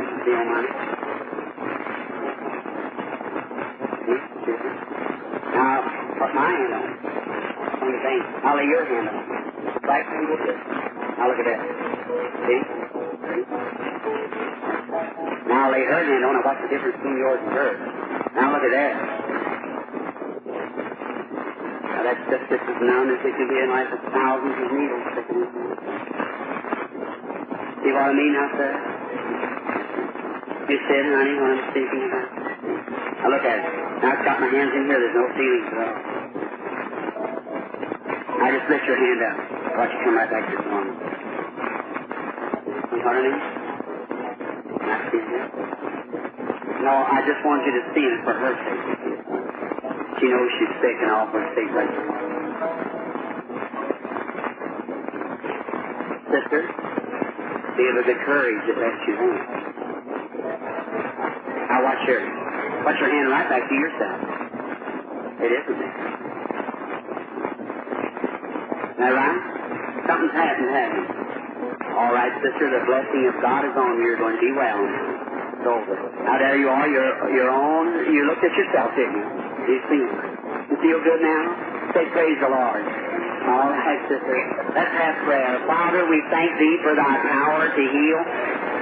[4.00, 4.16] See?
[4.48, 4.56] See?
[5.52, 5.84] Now,
[6.16, 6.96] put my hand on it.
[7.84, 8.00] On the.
[8.48, 9.28] I'll lay your hand on it.
[9.84, 10.56] Right thing with this.
[10.56, 11.60] Now look at that.
[12.48, 12.60] See?
[15.52, 16.42] Now I'll lay her hand on it.
[16.48, 17.78] What's the difference between yours and hers?
[18.34, 19.25] Now look at that.
[22.06, 25.42] That's just, as numb as it can be in life with thousands of needles sticking
[25.42, 25.74] in there.
[27.82, 28.78] See what I mean out there?
[30.70, 32.30] You said, honey, what I'm speaking about?
[32.30, 33.74] Now look at it.
[34.06, 35.02] Now I've got my hands in here.
[35.02, 35.98] There's no feelings at all.
[38.38, 39.36] Now just lift your hand up.
[39.74, 40.94] Watch you come right back to normal.
[42.86, 45.46] You know what I seeing it?
[46.86, 48.95] No, I just want you to see it for her sake.
[50.20, 51.88] She knows she's sick off her now.
[56.32, 56.60] Sister,
[57.76, 59.40] feel the courage that left you home.
[61.68, 62.20] Now watch your,
[62.84, 64.20] watch your hand right back to yourself.
[65.36, 65.96] It isn't there.
[68.98, 69.40] Now, right?
[70.08, 71.92] Something's happened, hasn't it?
[71.92, 74.04] All right, sister, the blessing of God is on you.
[74.08, 74.80] You're going to be well.
[74.80, 75.96] It's over.
[76.24, 76.88] Now, there you are.
[76.88, 78.12] You're your own.
[78.12, 79.45] You looked at yourself, didn't you?
[79.66, 80.08] You feel
[80.70, 81.44] You feel good now?
[81.94, 82.82] Say, praise the Lord.
[83.46, 84.38] All right, sister.
[84.74, 85.62] Let's have prayer.
[85.66, 88.20] Father, we thank Thee for Thy power to heal.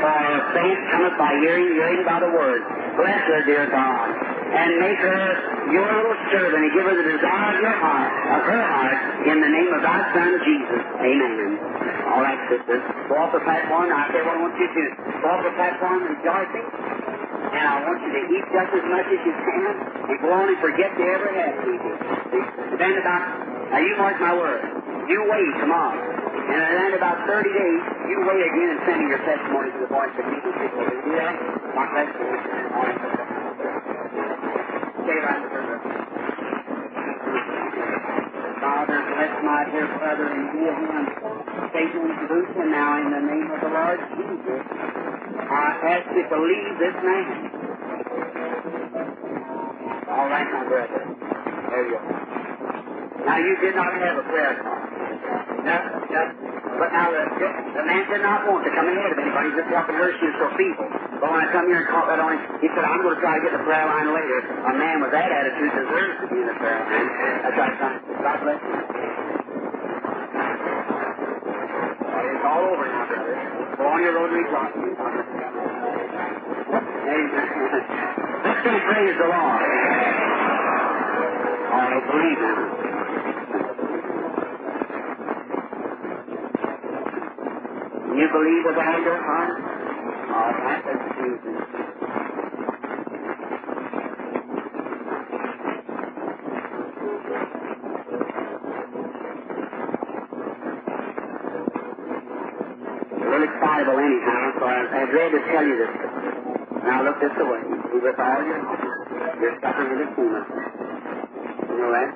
[0.00, 0.20] For
[0.56, 2.60] faith cometh by hearing, hearing by the Word.
[2.96, 4.08] Bless her, dear God,
[4.56, 5.24] and make her
[5.72, 9.36] your little servant and give her the desire of your heart, of her heart, in
[9.40, 10.82] the name of Thy Son, Jesus.
[11.00, 11.56] Amen.
[12.12, 12.84] All right, sisters.
[13.08, 13.88] Go off the platform.
[13.88, 14.86] I say what I want you to do.
[15.20, 16.66] Go off the platform rejoicing.
[17.54, 19.72] And I want you to eat just as much as you can
[20.10, 21.94] and go on and forget you ever had people.
[22.74, 23.22] Then about,
[23.70, 24.62] now you mark my word.
[25.06, 25.94] You wait tomorrow.
[25.94, 30.12] And then about 30 days, you wait again and send your testimony to the voice
[30.18, 30.50] of Jesus.
[30.50, 31.34] Will you do that?
[31.78, 32.26] God bless you.
[32.26, 32.98] All right.
[35.06, 35.78] Stay right there.
[38.60, 41.04] Father, bless my dear brother and heal him.
[41.70, 45.13] Satan, loose him now in the name of the Lord Jesus.
[45.44, 47.26] I ask you to leave this man.
[50.08, 51.02] All right, my brother.
[51.04, 52.08] There you are.
[53.24, 54.84] Now, you did not have a prayer card.
[55.64, 55.76] No,
[56.12, 56.22] no.
[56.74, 59.48] But now, the, the man did not want to come ahead of anybody.
[59.56, 60.88] Just walking her shoes so feeble.
[61.20, 63.20] But when I come here and caught that on him, he said, I'm going to
[63.22, 64.38] try to get the prayer line later.
[64.44, 67.08] A man with that attitude deserves to be in the prayer line.
[67.48, 67.92] That's right, son.
[68.20, 68.76] God bless you.
[72.24, 73.36] It's all over now, brother.
[73.78, 75.23] Go on your road and rejoice.
[77.04, 79.60] Say praise the Lord.
[81.68, 82.60] Right, believe now.
[88.16, 89.60] You believe with all your heart?
[90.32, 91.60] All right, let's do this.
[103.12, 103.48] A little
[104.00, 104.72] anyhow, so I,
[105.12, 106.03] glad to tell you this.
[107.20, 107.62] This away.
[107.62, 108.42] You with all.
[108.42, 110.42] You're suffering with a tumor.
[110.44, 112.10] You know that?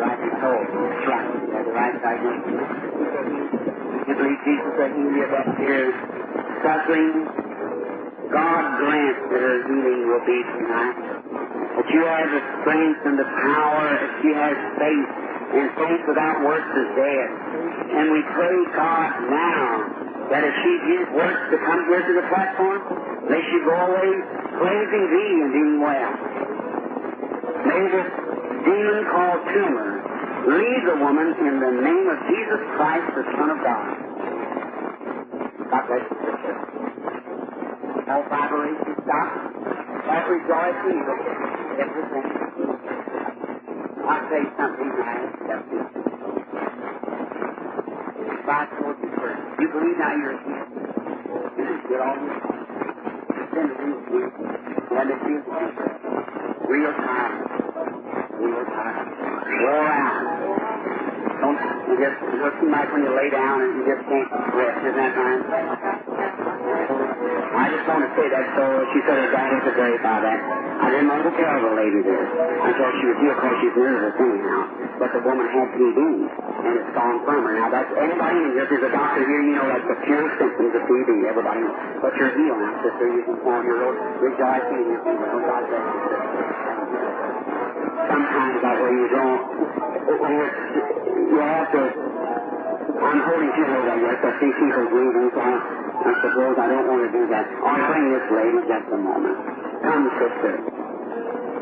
[0.00, 0.56] Right and.
[0.64, 1.28] It's right.
[1.30, 2.64] You the right diagnosis.
[4.08, 5.92] You believe Jesus will heal you of your
[6.64, 7.12] suffering?
[8.32, 10.96] God grant that her healing will be tonight.
[11.76, 15.10] That you have the strength and the power, that she has faith,
[15.50, 17.28] and faith without works is dead.
[17.90, 19.66] And we pray, God, now,
[20.30, 22.80] that if she gives works to come here to the platform,
[23.30, 24.10] may she go away
[24.58, 26.12] praising Thee and being well.
[27.64, 28.10] May this
[28.66, 29.90] demon called tumor
[30.50, 33.94] leave the woman in the name of Jesus Christ, the Son of God.
[35.70, 36.54] God bless you, sister.
[38.10, 39.28] All vibration stop.
[40.10, 41.38] That rejoicing, you look at
[41.86, 42.40] everything.
[44.30, 45.82] Tell you something I accept you.
[48.46, 49.42] God told you first.
[49.58, 50.66] You believe now you're here.
[51.58, 52.49] You get all your
[53.50, 53.62] do
[54.90, 55.34] let me
[56.70, 57.32] real time.
[58.38, 59.06] Real time.
[59.10, 60.18] Go around.
[61.40, 61.58] Don't
[61.90, 64.94] you just it looks like when you lay down and you just can't rest, isn't
[64.94, 65.42] that right?
[67.50, 70.22] I just want to say that so she said her dad was a great about
[70.22, 70.40] that.
[70.80, 74.14] I didn't want to tell the lady this until she was here because she's nervous
[74.14, 74.62] anyhow.
[75.02, 75.98] But the woman had TB
[76.64, 77.52] and it's gone from her.
[77.56, 80.82] Now that's anybody if there's a doctor here, you know that's the pure symptoms of
[80.86, 81.10] TB.
[81.28, 81.78] Everybody knows.
[82.04, 83.06] But you're healed now, sister.
[83.08, 85.40] You can form your own rejoicing in your female.
[85.44, 86.44] God bless you, sister.
[88.10, 89.42] Sometimes that way you don't,
[90.20, 90.46] when you
[91.30, 91.82] you have to
[93.00, 94.18] I'm holding two of them, yes.
[94.20, 97.44] I see people breathing, so I, I suppose I don't want to do that.
[97.64, 99.36] I'll bring this lady just a moment.
[99.80, 100.52] Come, sister.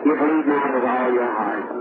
[0.03, 1.78] You believe now with all your heart.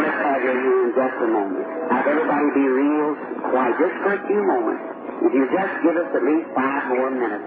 [0.00, 1.66] Now let's have your hand just a moment.
[1.92, 3.10] Have everybody be real
[3.52, 4.80] quiet, just for a few moments.
[5.28, 7.44] If you just give us at least five more minutes,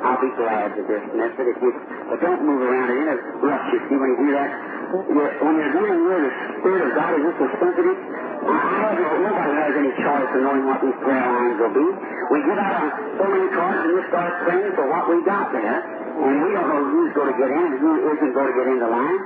[0.00, 1.46] I'll be glad to dismiss it.
[1.52, 1.70] If you,
[2.08, 2.88] but don't move around.
[2.88, 3.78] It interrupts you.
[3.84, 4.48] See, when you do that,
[4.96, 6.32] when you're dealing with the
[6.64, 7.98] Spirit of God, is this a sensitive?
[8.00, 11.84] Nobody has any choice of knowing what these prayer lines will be.
[12.32, 12.88] We give out on
[13.20, 16.64] so many cards and we start praying for what we got there, and we don't
[16.64, 19.20] know who's going to get in and who isn't going to get in the line.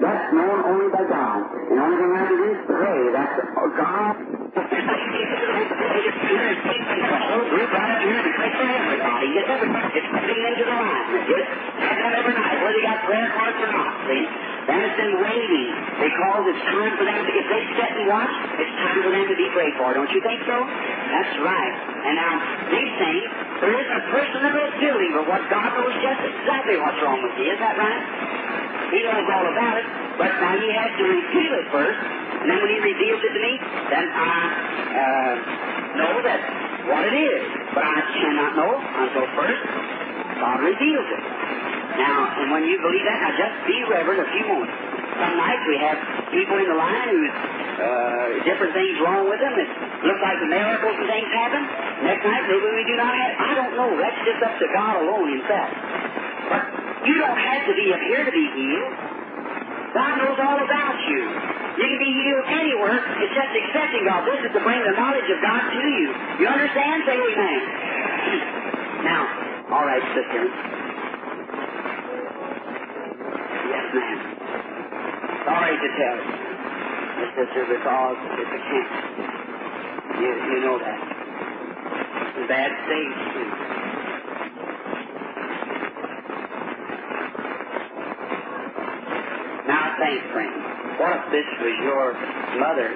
[0.00, 1.44] That's known only by God.
[1.68, 3.00] And the only thing I can do is pray.
[3.12, 4.16] That's oh, God.
[7.50, 9.26] Group right here and pray for everybody.
[9.36, 9.88] Get everybody.
[9.92, 11.04] Just putting into the line.
[11.28, 11.48] Just
[11.84, 13.92] have that every night, whether you got prayer cards or not.
[14.08, 14.24] See?
[14.68, 15.68] Then it's in waiting
[16.00, 19.26] because it's time for them to, if they sit and watch, it's time for them
[19.28, 19.94] to be prayed for.
[19.96, 20.56] Don't you think so?
[20.60, 21.74] That's right.
[22.04, 22.34] And now,
[22.68, 23.24] these things,
[23.60, 27.20] there isn't a person that is guilty, but what God knows just exactly what's wrong
[27.24, 27.50] with you.
[27.52, 28.02] Is that right?
[28.92, 29.86] He knows all about it,
[30.18, 32.00] but now he has to reveal it first,
[32.42, 33.52] and then when he reveals it to me,
[33.92, 34.34] then I
[34.96, 35.32] uh,
[35.94, 36.40] know that
[36.88, 37.42] what it is.
[37.70, 39.62] But I cannot know until first
[40.40, 41.79] God reveals it.
[41.98, 44.74] Now, and when you believe that, now just be reverent a few moments.
[45.20, 45.98] Some nights we have
[46.32, 49.52] people in the line who's uh, different things wrong with them.
[49.58, 49.68] It
[50.06, 51.62] looks like miracles and things happen.
[52.06, 53.32] Next night maybe we do not have.
[53.36, 53.90] I don't know.
[54.00, 55.70] That's just up to God alone Himself.
[56.48, 56.62] But
[57.04, 58.94] you don't have to be up here to be healed.
[59.92, 61.20] God knows all about you.
[61.80, 62.98] You can be healed anywhere.
[63.20, 64.24] It's just accepting God.
[64.24, 66.08] This is to bring the knowledge of God to you.
[66.40, 67.02] You understand?
[67.04, 67.60] Say amen.
[69.00, 69.24] Now,
[69.72, 70.44] all right, sister.
[73.94, 74.20] Ma'am.
[75.46, 76.34] Sorry to tell you,
[77.20, 79.04] Miss Sister, because it's a cancer.
[80.20, 81.00] You, you know that.
[82.18, 83.50] It's a bad stage, too.
[89.68, 90.54] Now think, friend.
[91.00, 92.14] What if this was your
[92.60, 92.90] mother?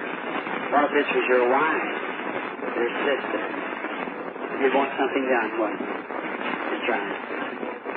[0.72, 1.96] What if this was your wife?
[2.76, 3.42] Your sister?
[4.62, 5.74] You want something done, what?
[6.56, 7.14] That's right.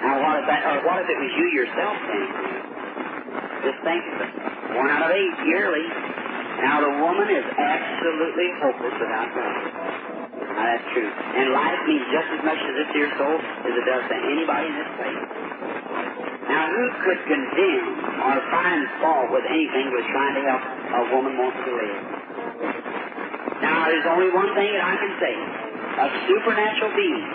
[0.03, 2.46] Now what if that, or what if it was you yourself then?
[3.67, 3.99] Just think.
[4.79, 5.83] One out of eight yearly.
[6.63, 9.59] Now the woman is absolutely hopeless without God.
[10.55, 11.11] Now that's true.
[11.11, 14.71] And life means just as much to this dear soul as it does to anybody
[14.71, 15.23] in this place.
[16.47, 17.87] Now, who could condemn
[18.23, 21.99] or find fault with anything with trying to help a woman wants to live?
[23.67, 25.35] Now, there's only one thing that I can say.
[25.35, 27.27] A supernatural being.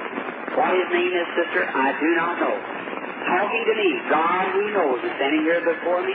[0.57, 2.82] What his name is, sister, I do not know.
[3.23, 6.15] Talking to me, God who knows is standing here before me.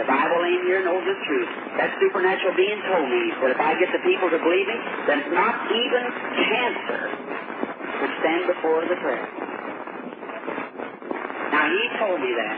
[0.00, 1.50] The Bible in here knows the truth.
[1.76, 4.78] That supernatural being told me that if I get the people to believe me,
[5.08, 6.04] then not even
[6.48, 7.02] cancer
[8.00, 9.28] would stand before the prayer.
[11.52, 12.56] Now, he told me that.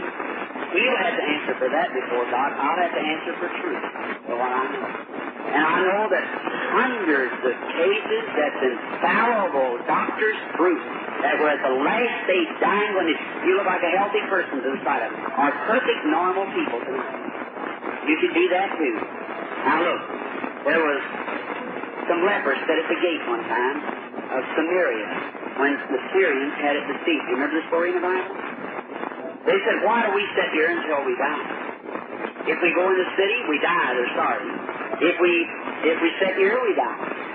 [0.68, 2.51] He'll have to answer for that before God.
[2.55, 3.84] I'll have to answer for truth,
[4.28, 5.38] for what I know.
[5.49, 6.24] And I know that
[6.76, 10.80] hundreds of cases that's infallible doctors' proof
[11.24, 14.68] that were at the last stage dying when you look like a healthy person to
[14.76, 16.78] the of them, are perfect, normal people.
[16.84, 18.96] You could be that too.
[19.64, 20.03] Now look,
[20.68, 21.01] there was
[22.07, 23.78] some lepers set at the gate one time
[24.36, 25.09] of Samaria
[25.59, 27.24] when the Syrians had it besieged.
[27.28, 28.32] You remember the story in the Bible?
[29.49, 32.53] They said, why do we sit here until we die?
[32.53, 34.77] If we go in the city, we die, they're starving.
[34.99, 35.32] If we
[35.86, 37.28] if we sit here, we die.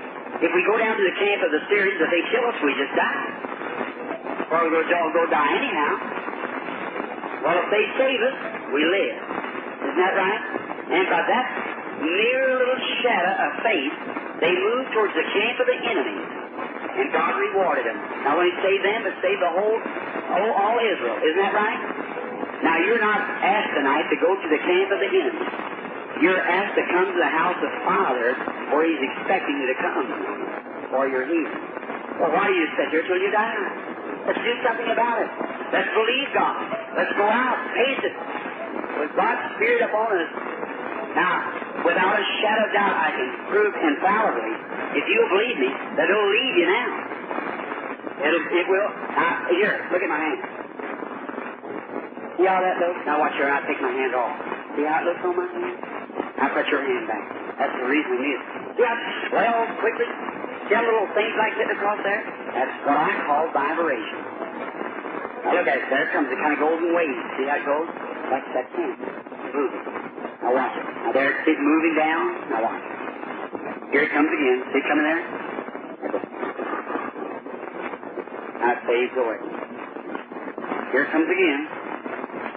[0.44, 2.76] If we go down to the camp of the Syrians, if they kill us, we
[2.76, 3.28] just die.
[4.52, 5.92] Or we'll go, go die anyhow.
[7.40, 8.36] Well, if they save us,
[8.68, 9.16] we live.
[9.80, 10.42] Isn't that right?
[10.92, 11.46] And by that
[12.04, 13.94] mere little shadow of faith,
[14.44, 16.20] they moved towards the camp of the enemy.
[17.00, 17.98] And God rewarded them.
[18.28, 21.16] When He saved them, it saved the whole, whole all Israel.
[21.24, 21.80] Isn't that right?
[22.60, 25.63] Now, you're not asked tonight to go to the camp of the enemy.
[26.22, 28.38] You're asked to come to the house of Father
[28.70, 30.06] where He's expecting you to come
[30.94, 31.58] or you're healing.
[32.22, 33.58] Well, why do you sit here till you die?
[34.30, 35.30] Let's do something about it.
[35.74, 36.62] Let's believe God.
[36.94, 38.14] Let's go out, face it.
[39.02, 40.30] With God's Spirit upon us.
[41.18, 44.54] Now, without a shadow of doubt, I can prove infallibly,
[44.98, 46.90] if you'll believe me, that it'll leave you now.
[48.22, 48.90] It'll, it will.
[49.50, 50.40] Here, look at my hand.
[52.38, 53.02] See how that looks?
[53.06, 54.34] Now watch here, I'll take my hand off.
[54.78, 55.93] See how it looks on my hand?
[56.38, 57.24] Now put your hand back.
[57.58, 58.40] That's the reason it is.
[58.74, 60.08] See how it swells quickly?
[60.66, 62.22] See how little things like sitting across there?
[62.50, 64.18] That's what I call vibration.
[65.46, 65.86] Now look at it.
[65.92, 66.26] There it comes.
[66.32, 67.18] It kind of golden wave.
[67.38, 67.88] See how it goes?
[68.32, 68.90] Like that can.
[69.54, 69.84] Moving.
[70.42, 70.84] Now watch it.
[71.06, 72.24] Now there it's moving down.
[72.50, 73.92] Now watch it.
[73.94, 74.58] Here it comes again.
[74.74, 75.22] See it coming there?
[78.58, 79.38] Now it fades away.
[80.90, 81.60] Here it comes again.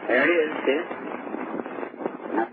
[0.08, 0.50] There it is.
[0.66, 0.88] See it?
[2.34, 2.48] Now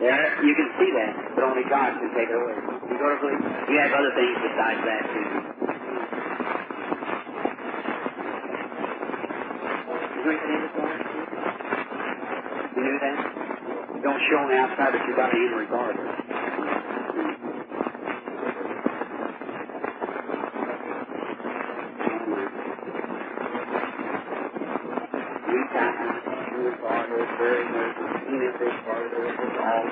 [0.00, 2.56] There, you can see that, but only God can take it away.
[2.92, 3.42] You go to believe?
[3.72, 5.28] You have other things besides that too.
[12.76, 13.16] You knew that?
[13.96, 16.12] You don't show on the outside, but you got it in regardless.
[25.48, 26.22] You got it.
[26.52, 28.12] You regardless, very nervous.
[28.28, 29.86] You know this part of it was all.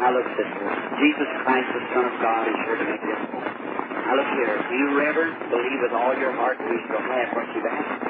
[0.00, 0.80] Now look at this one.
[0.96, 3.20] Jesus Christ, the Son of God, is here to make this.
[3.36, 4.54] Now look here.
[4.64, 8.00] Do you ever believe with all your heart that you shall have what you've asked?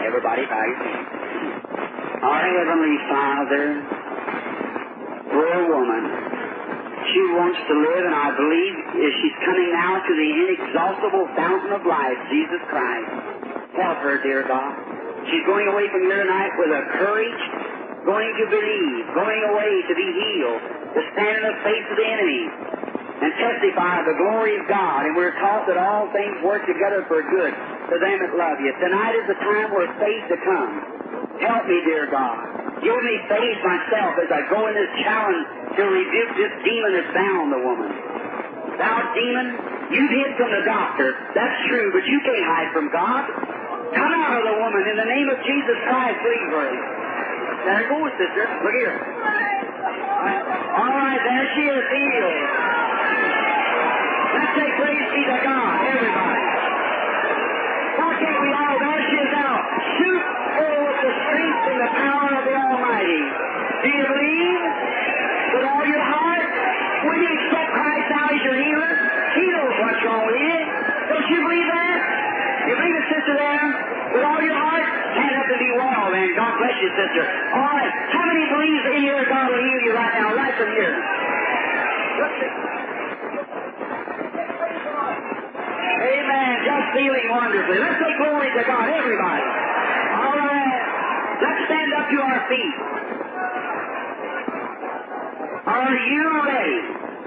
[0.00, 0.80] Everybody bow your.
[2.24, 3.64] Our Heavenly Father,
[5.36, 6.04] poor woman,
[7.12, 8.74] she wants to live, and I believe
[9.20, 13.12] she's coming now to the inexhaustible fountain of life, Jesus Christ.
[13.76, 14.72] Help her, dear God.
[15.28, 17.42] She's going away from here tonight with a courage,
[18.08, 20.63] going to believe, going away to be healed,
[20.94, 22.42] to stand in the face of the enemy,
[23.24, 25.06] and testify of the glory of God.
[25.06, 28.72] And we're taught that all things work together for good to them that love you.
[28.82, 30.72] Tonight is the time where faith to come.
[31.40, 32.82] Help me, dear God.
[32.82, 35.46] Give me faith myself as I go in this challenge
[35.78, 37.90] to rebuke this demon that's bound the woman.
[38.76, 39.46] Thou demon,
[39.94, 41.14] you hid from the doctor.
[41.32, 43.24] That's true, but you can't hide from God.
[43.94, 46.70] Come out of the woman in the name of Jesus Christ, leave her.
[47.64, 48.44] There goes, sister.
[48.60, 49.53] Look here.
[50.24, 52.40] All right, there she is, healed.
[54.18, 56.42] Let's say praise be to God, everybody.
[57.98, 59.54] Why can't we all, there she is now,
[60.00, 60.24] shoot
[60.58, 63.22] with the strength and the power of the Almighty.
[63.84, 64.62] Do you believe?
[76.64, 77.24] Bless you, sister.
[77.52, 77.92] All right.
[78.08, 80.96] How many believes in here God will heal you right now, right from here?
[86.08, 86.52] Amen.
[86.64, 87.78] Just feeling wonderfully.
[87.84, 89.44] Let's say glory to God, everybody.
[89.44, 90.72] All right.
[91.44, 92.76] Let's stand up to our feet.
[95.68, 96.80] Are you ready?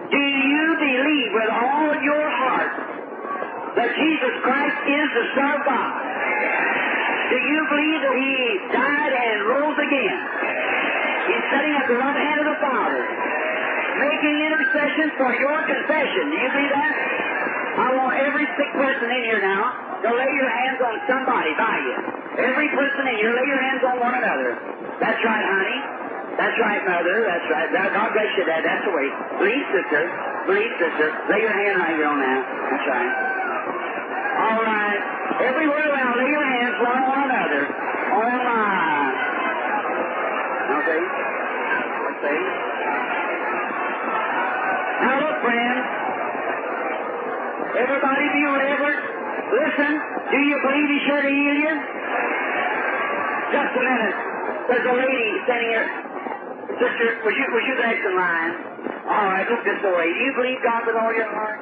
[0.10, 2.74] Do you believe with all your heart
[3.78, 6.16] that Jesus Christ is the Son of God?
[7.28, 8.34] Do you believe that He
[8.72, 10.20] died and rose again?
[11.28, 13.02] He's sitting at the right hand of the Father,
[14.00, 16.24] making intercession for your confession.
[16.32, 16.94] Do you believe that?
[17.78, 21.76] I want every sick person in here now to lay your hands on somebody by
[21.84, 21.96] you.
[22.48, 24.56] Every person in here, lay your hands on one another.
[25.04, 25.80] That's right, honey.
[26.38, 27.26] That's right, mother.
[27.26, 27.70] That's right.
[27.74, 28.62] God bless you, Dad.
[28.64, 29.08] That's the way.
[29.42, 30.02] Believe, sister.
[30.46, 31.08] Believe, sister.
[31.34, 32.42] Lay your hand right here on that.
[32.72, 33.37] That's right.
[35.38, 37.64] Everywhere around, lay your hands one on another.
[37.70, 38.74] Oh, my.
[40.82, 41.02] Okay.
[42.18, 42.40] Okay.
[45.06, 45.82] Now, look, friends.
[47.78, 49.02] Everybody be reverent.
[49.54, 49.92] Listen,
[50.34, 51.74] do you believe He's sure to heal you?
[53.54, 54.18] Just a minute.
[54.68, 55.88] There's a lady standing here.
[56.82, 58.54] Sister, was you, was you next in line?
[59.08, 60.08] All right, look this way.
[60.12, 61.62] Do you believe God with all your heart?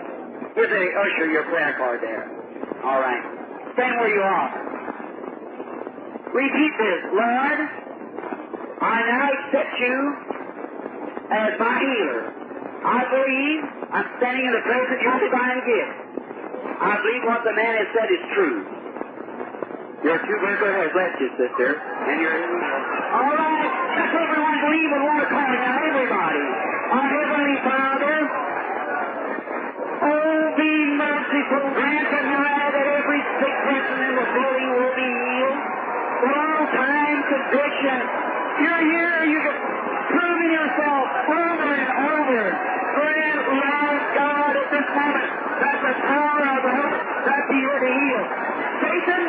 [0.56, 2.26] Here's a usher, your prayer card there.
[2.84, 3.45] All right.
[3.76, 4.50] Stand where you are.
[6.32, 7.02] Repeat this.
[7.12, 7.60] Lord,
[8.82, 9.98] I now accept you
[11.32, 12.22] as my healer.
[12.86, 13.60] I believe
[13.92, 15.96] I'm standing in the presence of your divine gift.
[16.76, 18.58] I believe what the man has said is true.
[20.04, 21.82] Your two vertical has left you, sister.
[21.82, 23.72] And you're All right.
[23.96, 26.44] Let's everyone believe in one accord now, everybody.
[26.94, 27.95] Our Heavenly Father,
[37.76, 38.00] conviction.
[38.64, 39.58] You're here, you can
[40.12, 42.44] prove yourself over and over.
[42.96, 43.38] For in
[44.16, 48.24] God at this moment that the power of the hope that be here to heal.
[48.80, 49.24] Satan,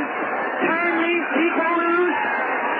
[0.62, 2.20] turn these people loose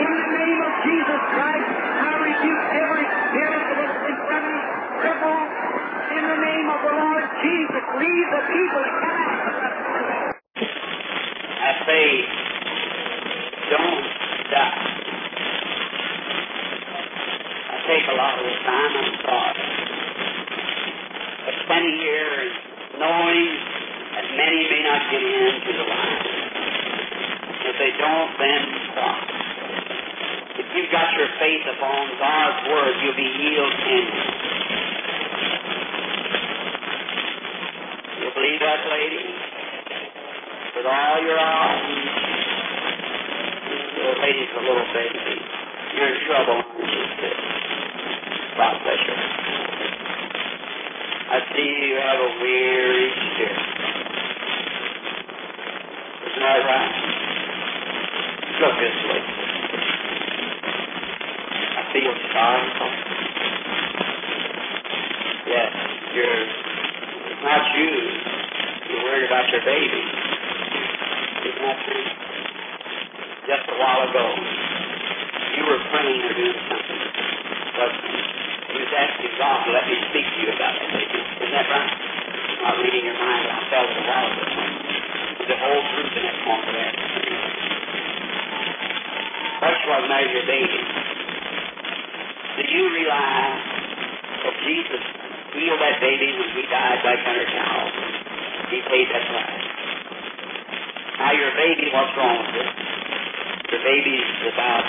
[0.07, 1.71] in the name of Jesus Christ.
[1.99, 4.63] I rebuke every spirit that is infirmity,
[5.03, 5.43] cripple,
[6.15, 7.83] in the name of the Lord Jesus.
[7.99, 9.43] Leave the people to come out.
[11.47, 12.07] I say,
[13.71, 14.07] don't
[14.55, 15.03] die.
[17.59, 19.63] I take a lot of the time, I'm sorry.
[21.31, 22.53] But spending here and
[23.01, 23.49] knowing
[24.15, 26.27] that many may not get into the line.
[27.67, 28.63] If they don't, then
[28.93, 29.19] stop.
[30.59, 34.49] If you've got your faith upon God's Word, you'll be healed anyway.
[38.21, 39.25] You believe that, lady?
[40.77, 41.83] With all your heart.
[43.83, 45.37] The lady's a little baby.
[45.97, 46.63] You're in trouble.
[48.57, 49.15] God bless you.
[51.29, 53.63] I see you have a weary spirit.
[56.11, 56.95] Isn't that right?
[58.61, 59.23] Look this way.
[61.61, 63.05] I feel sorry for you.
[65.47, 65.73] Yes,
[66.15, 66.43] you're,
[67.33, 67.91] it's not you.
[68.91, 70.03] You're worried about your baby.
[71.27, 72.07] Isn't that true?
[73.47, 74.27] Just a while ago,
[75.59, 77.03] you were praying or doing something.
[77.77, 77.93] But
[78.75, 81.21] you was asking God to let me speak to you about that baby.
[81.43, 81.93] Isn't that right?
[82.47, 84.47] I'm not reading your mind, but I felt it a while ago.
[85.39, 86.95] There's a whole truth in that moment of that.
[89.63, 90.81] First of all, marry your baby.
[92.87, 93.61] Realize
[94.47, 95.03] that Jesus
[95.53, 98.15] healed that baby when he died back under Calvary?
[98.71, 99.67] He paid that price.
[101.19, 102.71] Now your baby, what's wrong with it?
[103.75, 104.85] Your baby's about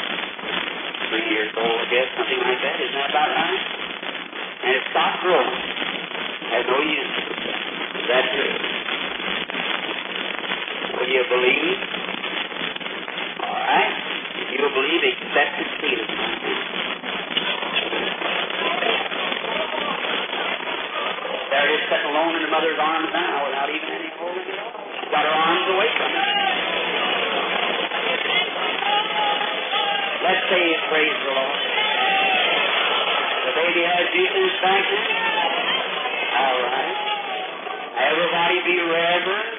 [1.10, 2.76] three years old, I guess, something like that.
[2.80, 3.64] Isn't that about right?
[4.62, 5.58] And it stopped growing.
[6.54, 7.16] Has no use.
[7.98, 8.56] Is that true?
[11.02, 11.78] Will you believe?
[13.42, 13.94] All right.
[14.38, 15.68] If you believe, accept it.
[21.48, 24.50] There it is sitting alone in the mother's arms now without even any holding
[25.14, 26.30] got her arms away from her.
[30.26, 31.62] Let's say praise the Lord.
[33.46, 35.06] The baby has Jesus back in.
[36.42, 36.98] All right.
[38.02, 39.54] Everybody be reverent.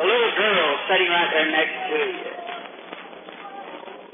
[0.00, 2.32] A little girl sitting right there next to you.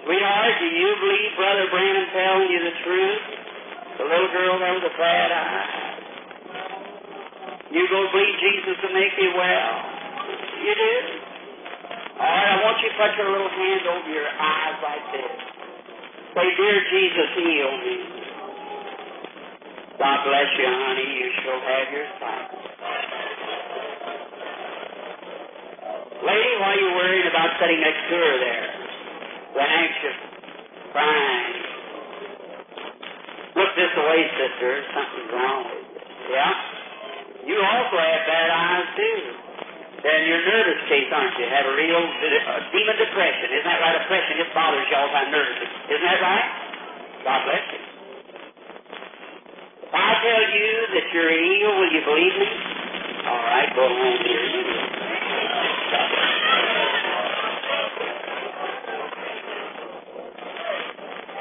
[0.02, 3.23] Sweetheart, do you believe Brother Branham telling you the truth?
[4.04, 5.96] The little girl there with the bad eyes.
[7.72, 9.72] You go believe Jesus will make you well.
[10.60, 10.92] You do?
[12.20, 15.32] All right, I want you to put your little hand over your eyes like this.
[16.36, 17.96] Say, Dear Jesus, heal me.
[19.96, 21.08] God bless you, honey.
[21.24, 22.48] You shall have your sight.
[26.28, 28.68] Lady, why are you worried about sitting next to her there?
[29.56, 30.18] The anxious,
[30.92, 31.33] crying.
[33.94, 34.82] This sister.
[34.90, 36.34] Something's wrong with you.
[36.34, 37.46] Yeah?
[37.46, 39.18] You also have bad eyes, too.
[40.02, 41.46] Then you're nervous case, aren't you?
[41.46, 43.54] Have a real uh, demon depression.
[43.54, 43.94] Isn't that right?
[44.02, 45.68] Depression, it bothers you all the time nervously.
[45.94, 46.46] Isn't that right?
[47.22, 47.80] God bless you.
[49.86, 52.50] If I tell you that you're healed, will you believe me?
[53.30, 54.42] All right, go home, dear.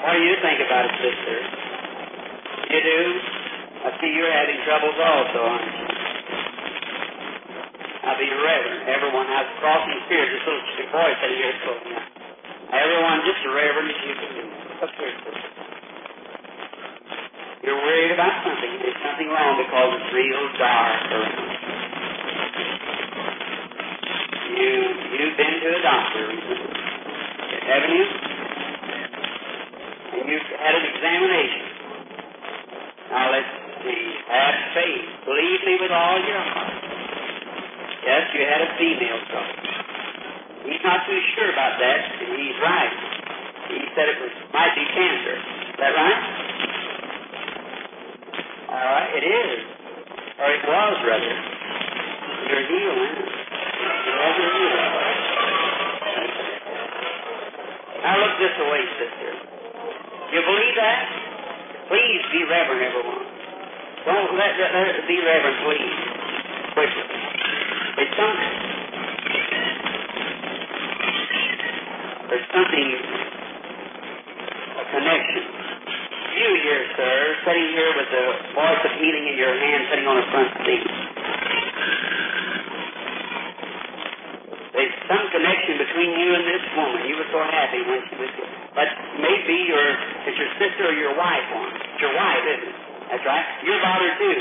[0.05, 1.62] What do you think about it, sister?
[2.73, 3.01] You do?
[3.85, 5.85] I see you're having troubles also, aren't you?
[8.01, 8.89] Now be reverent.
[8.89, 10.33] Everyone has crossing spirit.
[10.33, 12.01] This little boy sitting here close now.
[12.73, 14.45] Everyone just reverent as you can do.
[14.81, 15.13] Up here.
[17.61, 18.73] You're worried about something.
[18.81, 21.45] There's something wrong because it's real dark around.
[24.49, 24.69] You
[25.13, 26.73] you've been to a doctor recently,
[27.69, 28.05] haven't you?
[30.17, 31.62] And you've had an examination.
[33.13, 33.45] Now let's
[33.85, 34.03] see.
[34.25, 35.05] Have faith.
[35.29, 36.73] Believe me with all your heart.
[38.01, 39.53] Yes, you had a female trouble.
[40.65, 42.93] He's not too sure about that, and he's right.
[43.69, 45.37] He said it was might be cancer.
[45.37, 46.21] Is that right?
[48.73, 49.61] All right, it is.
[50.41, 51.35] Or it was, rather.
[52.49, 53.13] You're healing.
[54.09, 54.89] You're healing.
[58.01, 59.31] Now look this way, sister.
[60.33, 61.12] You believe that?
[61.89, 63.23] Please be reverent, everyone.
[64.07, 65.95] Don't let, let, let it be reverent, please.
[66.73, 67.05] Quickly.
[67.99, 68.53] It's something.
[72.31, 72.87] There's something,
[74.63, 75.43] a connection.
[76.39, 77.15] You here, sir,
[77.45, 78.25] sitting here with the
[78.55, 80.87] voice of healing in your hand sitting on the front seat.
[84.73, 87.01] There's some connection between you and this woman.
[87.11, 88.31] You were so happy when she was.
[88.73, 88.89] But
[89.21, 89.85] maybe your
[90.25, 91.72] it's your sister or your wife one.
[92.03, 92.75] Your wife, isn't it?
[93.15, 93.47] That's right.
[93.63, 94.39] You're bothered too.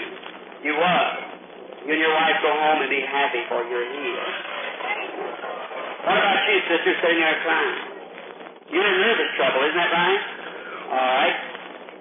[0.66, 1.14] You was.
[1.86, 4.34] You and your wife go home and be happy for you're healed.
[6.02, 7.78] What about you, sister, sitting there crying?
[8.66, 10.22] You're in nervous trouble, isn't that right?
[10.90, 11.36] All right.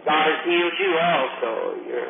[0.01, 1.49] God has healed you also.
[1.85, 2.09] You're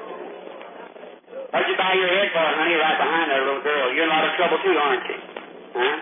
[1.51, 2.79] What'd you bow your head for, honey?
[2.79, 3.91] Right behind that little girl.
[3.91, 5.19] You're in a lot of trouble too, aren't you?
[5.75, 5.95] Huh?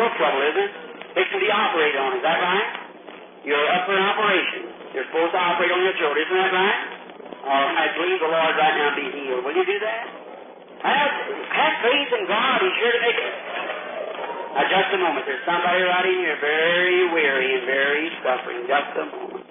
[0.00, 0.70] No trouble, is it?
[1.20, 2.68] It can be operated on, is that right?
[3.44, 4.85] You're up for an operation.
[4.96, 6.80] You're supposed to operate on your throat, isn't that right?
[7.44, 9.44] Oh, All right, believe the Lord right now be healed.
[9.44, 10.04] Will you do that?
[10.80, 11.12] Have,
[11.52, 12.56] have faith in God.
[12.64, 13.34] He's sure to make it.
[14.56, 15.28] Now, just a moment.
[15.28, 18.64] There's somebody right in here very weary and very suffering.
[18.64, 19.44] Just a moment.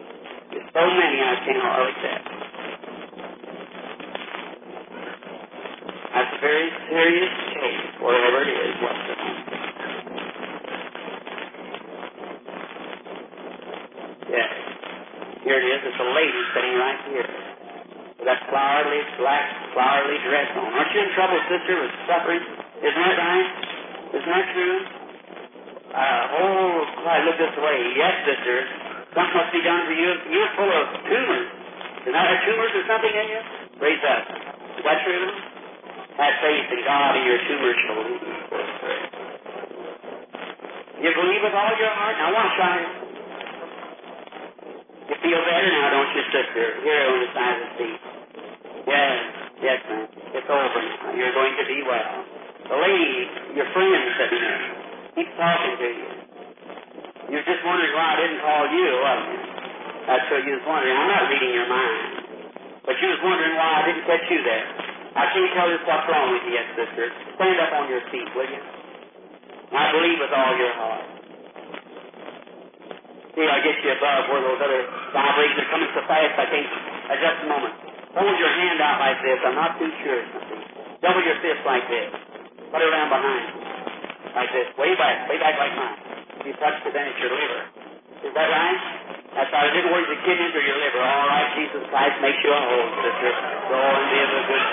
[0.49, 2.23] There's so many I can't hardly tell.
[6.09, 8.73] That's a very serious case, whatever it is.
[8.81, 9.61] Just a moment.
[14.29, 14.49] Yes.
[15.45, 15.79] Here it is.
[15.85, 17.29] It's a lady sitting right here.
[18.17, 19.45] With that flowery, black,
[19.77, 20.73] flowery dress on.
[20.73, 22.41] Aren't you in trouble, sister, with suffering?
[22.81, 23.49] Isn't that right?
[24.09, 24.77] Isn't that true?
[25.93, 27.77] Uh, oh, I look this way.
[27.93, 28.57] Yes, sister.
[29.13, 30.09] Something must be done for you.
[30.33, 31.47] You're full of tumors.
[32.09, 33.41] Is that a tumors or something in you?
[33.77, 34.25] Raise up.
[34.81, 35.29] Is that true?
[36.17, 38.23] Have faith in God and your tumors shall leave.
[41.05, 42.17] You believe with all your heart?
[42.17, 43.04] Now watch it.
[45.09, 46.65] You feel better now, don't you, sister?
[46.81, 47.99] Here on the side of the seat.
[48.89, 49.17] Yes,
[49.61, 50.07] yes, ma'am.
[50.33, 51.13] It's over now.
[51.13, 52.13] You're going to be well.
[52.81, 54.61] Lady, your friend, sitting there,
[55.13, 56.09] keeps talking to you.
[57.29, 59.41] You're just wondering why I didn't call you, wasn't you?
[60.09, 60.97] That's what you was wondering.
[60.97, 62.01] I'm not reading your mind.
[62.85, 64.65] But you was wondering why I didn't catch you there.
[65.17, 67.05] I can't tell you what's wrong with you yet, sister.
[67.37, 68.61] Stand up on your feet, will you?
[69.73, 71.05] I believe with all your heart.
[73.35, 74.81] See, I get you above where those other
[75.11, 77.75] vibrations are coming so fast, I think, uh, just a moment.
[78.15, 79.39] Hold your hand out like this.
[79.43, 80.23] I'm not too sure.
[81.03, 82.07] Double your fist like this.
[82.71, 83.45] Put it around behind.
[84.39, 84.71] Like this.
[84.79, 85.27] Way back.
[85.27, 85.99] Way back like mine.
[86.47, 87.61] You touch it, then it's your liver.
[88.23, 88.79] Is that right?
[89.35, 89.67] That's right.
[89.67, 91.03] I didn't worry the kidneys or your liver.
[91.03, 93.31] All right, Jesus Christ makes you a whole, sister.
[93.67, 94.63] Go and live a good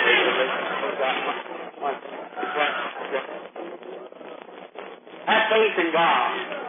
[5.27, 6.63] Have faith in God.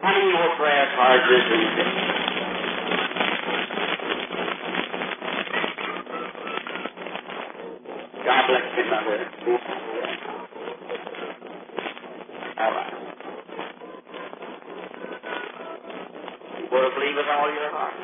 [0.00, 0.56] How many more
[1.26, 2.10] prayer cards is there?
[8.24, 9.18] God bless you, Mother.
[12.58, 12.94] All right.
[16.58, 17.94] You want to believe with all your heart.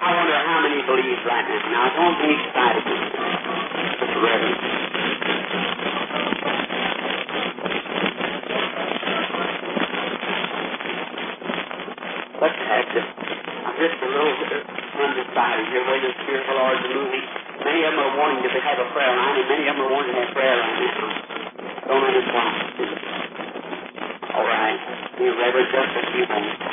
[0.00, 1.70] I wonder how many believe right now.
[1.70, 2.84] Now, don't be excited.
[4.00, 4.60] It's reverend.
[12.40, 13.04] Let's have this.
[13.68, 17.24] I'm just a little bit undecided here where the Spirit of the Lord is moving.
[17.60, 19.92] Many of them are wanting to have a prayer line, and many of them are
[19.92, 21.12] wanting to have prayer line now.
[21.84, 22.56] Don't understand.
[24.32, 24.80] All right.
[25.20, 26.64] You reverend just a few moments.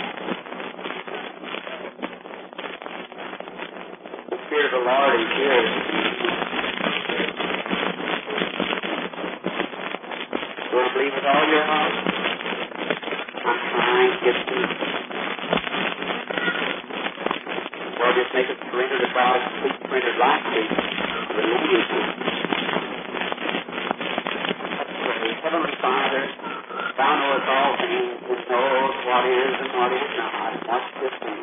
[4.31, 5.67] The Spirit of the Lord is here.
[10.63, 11.91] You want to believe with all your heart?
[13.43, 14.67] I'm trying to get through.
[17.97, 20.69] Lord, just make us surrender to God, speak surrendered life to you.
[21.27, 21.83] Hallelujah.
[24.77, 25.31] Let's pray.
[25.43, 26.23] Heavenly Father,
[26.97, 30.51] Thou knowest all things and knows what is and what is not.
[30.67, 31.41] Watch this thing.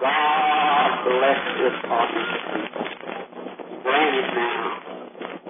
[0.00, 2.84] God bless this audience of people.
[3.84, 4.64] Grant it now.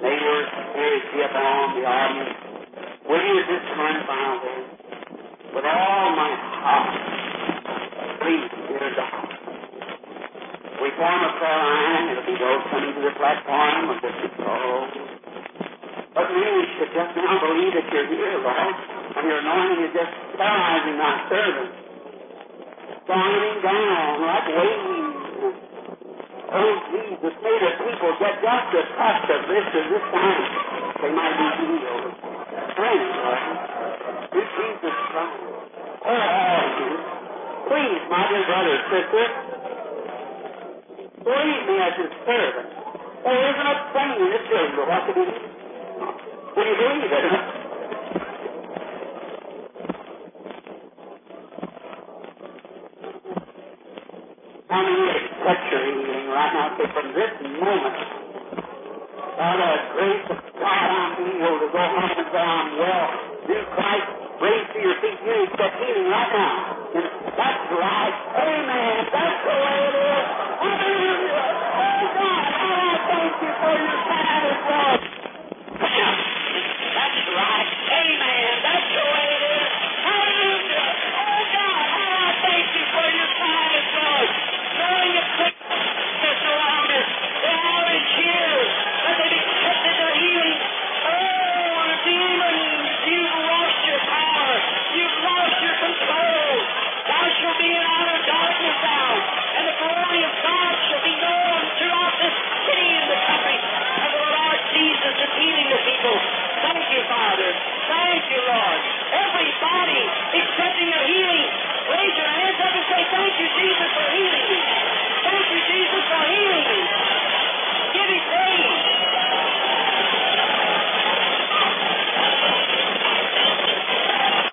[0.03, 2.35] May your spirit be upon the audience.
[3.09, 4.57] Will you at this time, Father,
[5.55, 6.31] with all my
[6.63, 6.91] heart,
[8.23, 9.27] please, dear God,
[10.87, 12.15] we form a prayer line.
[12.15, 14.87] It'll be those coming to the platform of this soul.
[16.15, 18.75] But many should just now believe that you're here, Lord,
[19.19, 21.71] and your anointing is just paralyzing my servant.
[23.03, 25.59] Shining down like waves.
[26.55, 30.45] Oh, Jesus, may the people get just a touch of this at this time.
[31.03, 32.15] They might be healed.
[32.79, 33.43] Pray, Lord.
[34.39, 35.35] In Jesus Christ.
[36.07, 37.17] Oh.
[37.67, 39.56] Please, my dear brother, sister,
[41.27, 42.71] believe me as his servant.
[43.27, 45.25] There isn't a thing in this building but what to do.
[45.27, 47.25] Will you believe it?
[54.71, 56.77] Many accept your healing right now?
[56.79, 57.97] Say, from this moment,
[59.39, 63.09] by the grace of God, I'm healed to go home and say, I'm well.
[63.47, 64.09] Through Christ,
[64.43, 65.19] raise to your feet.
[65.27, 66.55] You accept healing right now.
[66.95, 67.07] And
[67.37, 68.15] that's right.
[68.43, 68.99] Amen.
[69.13, 70.26] That's the way it is.
[73.67, 74.06] Thank you.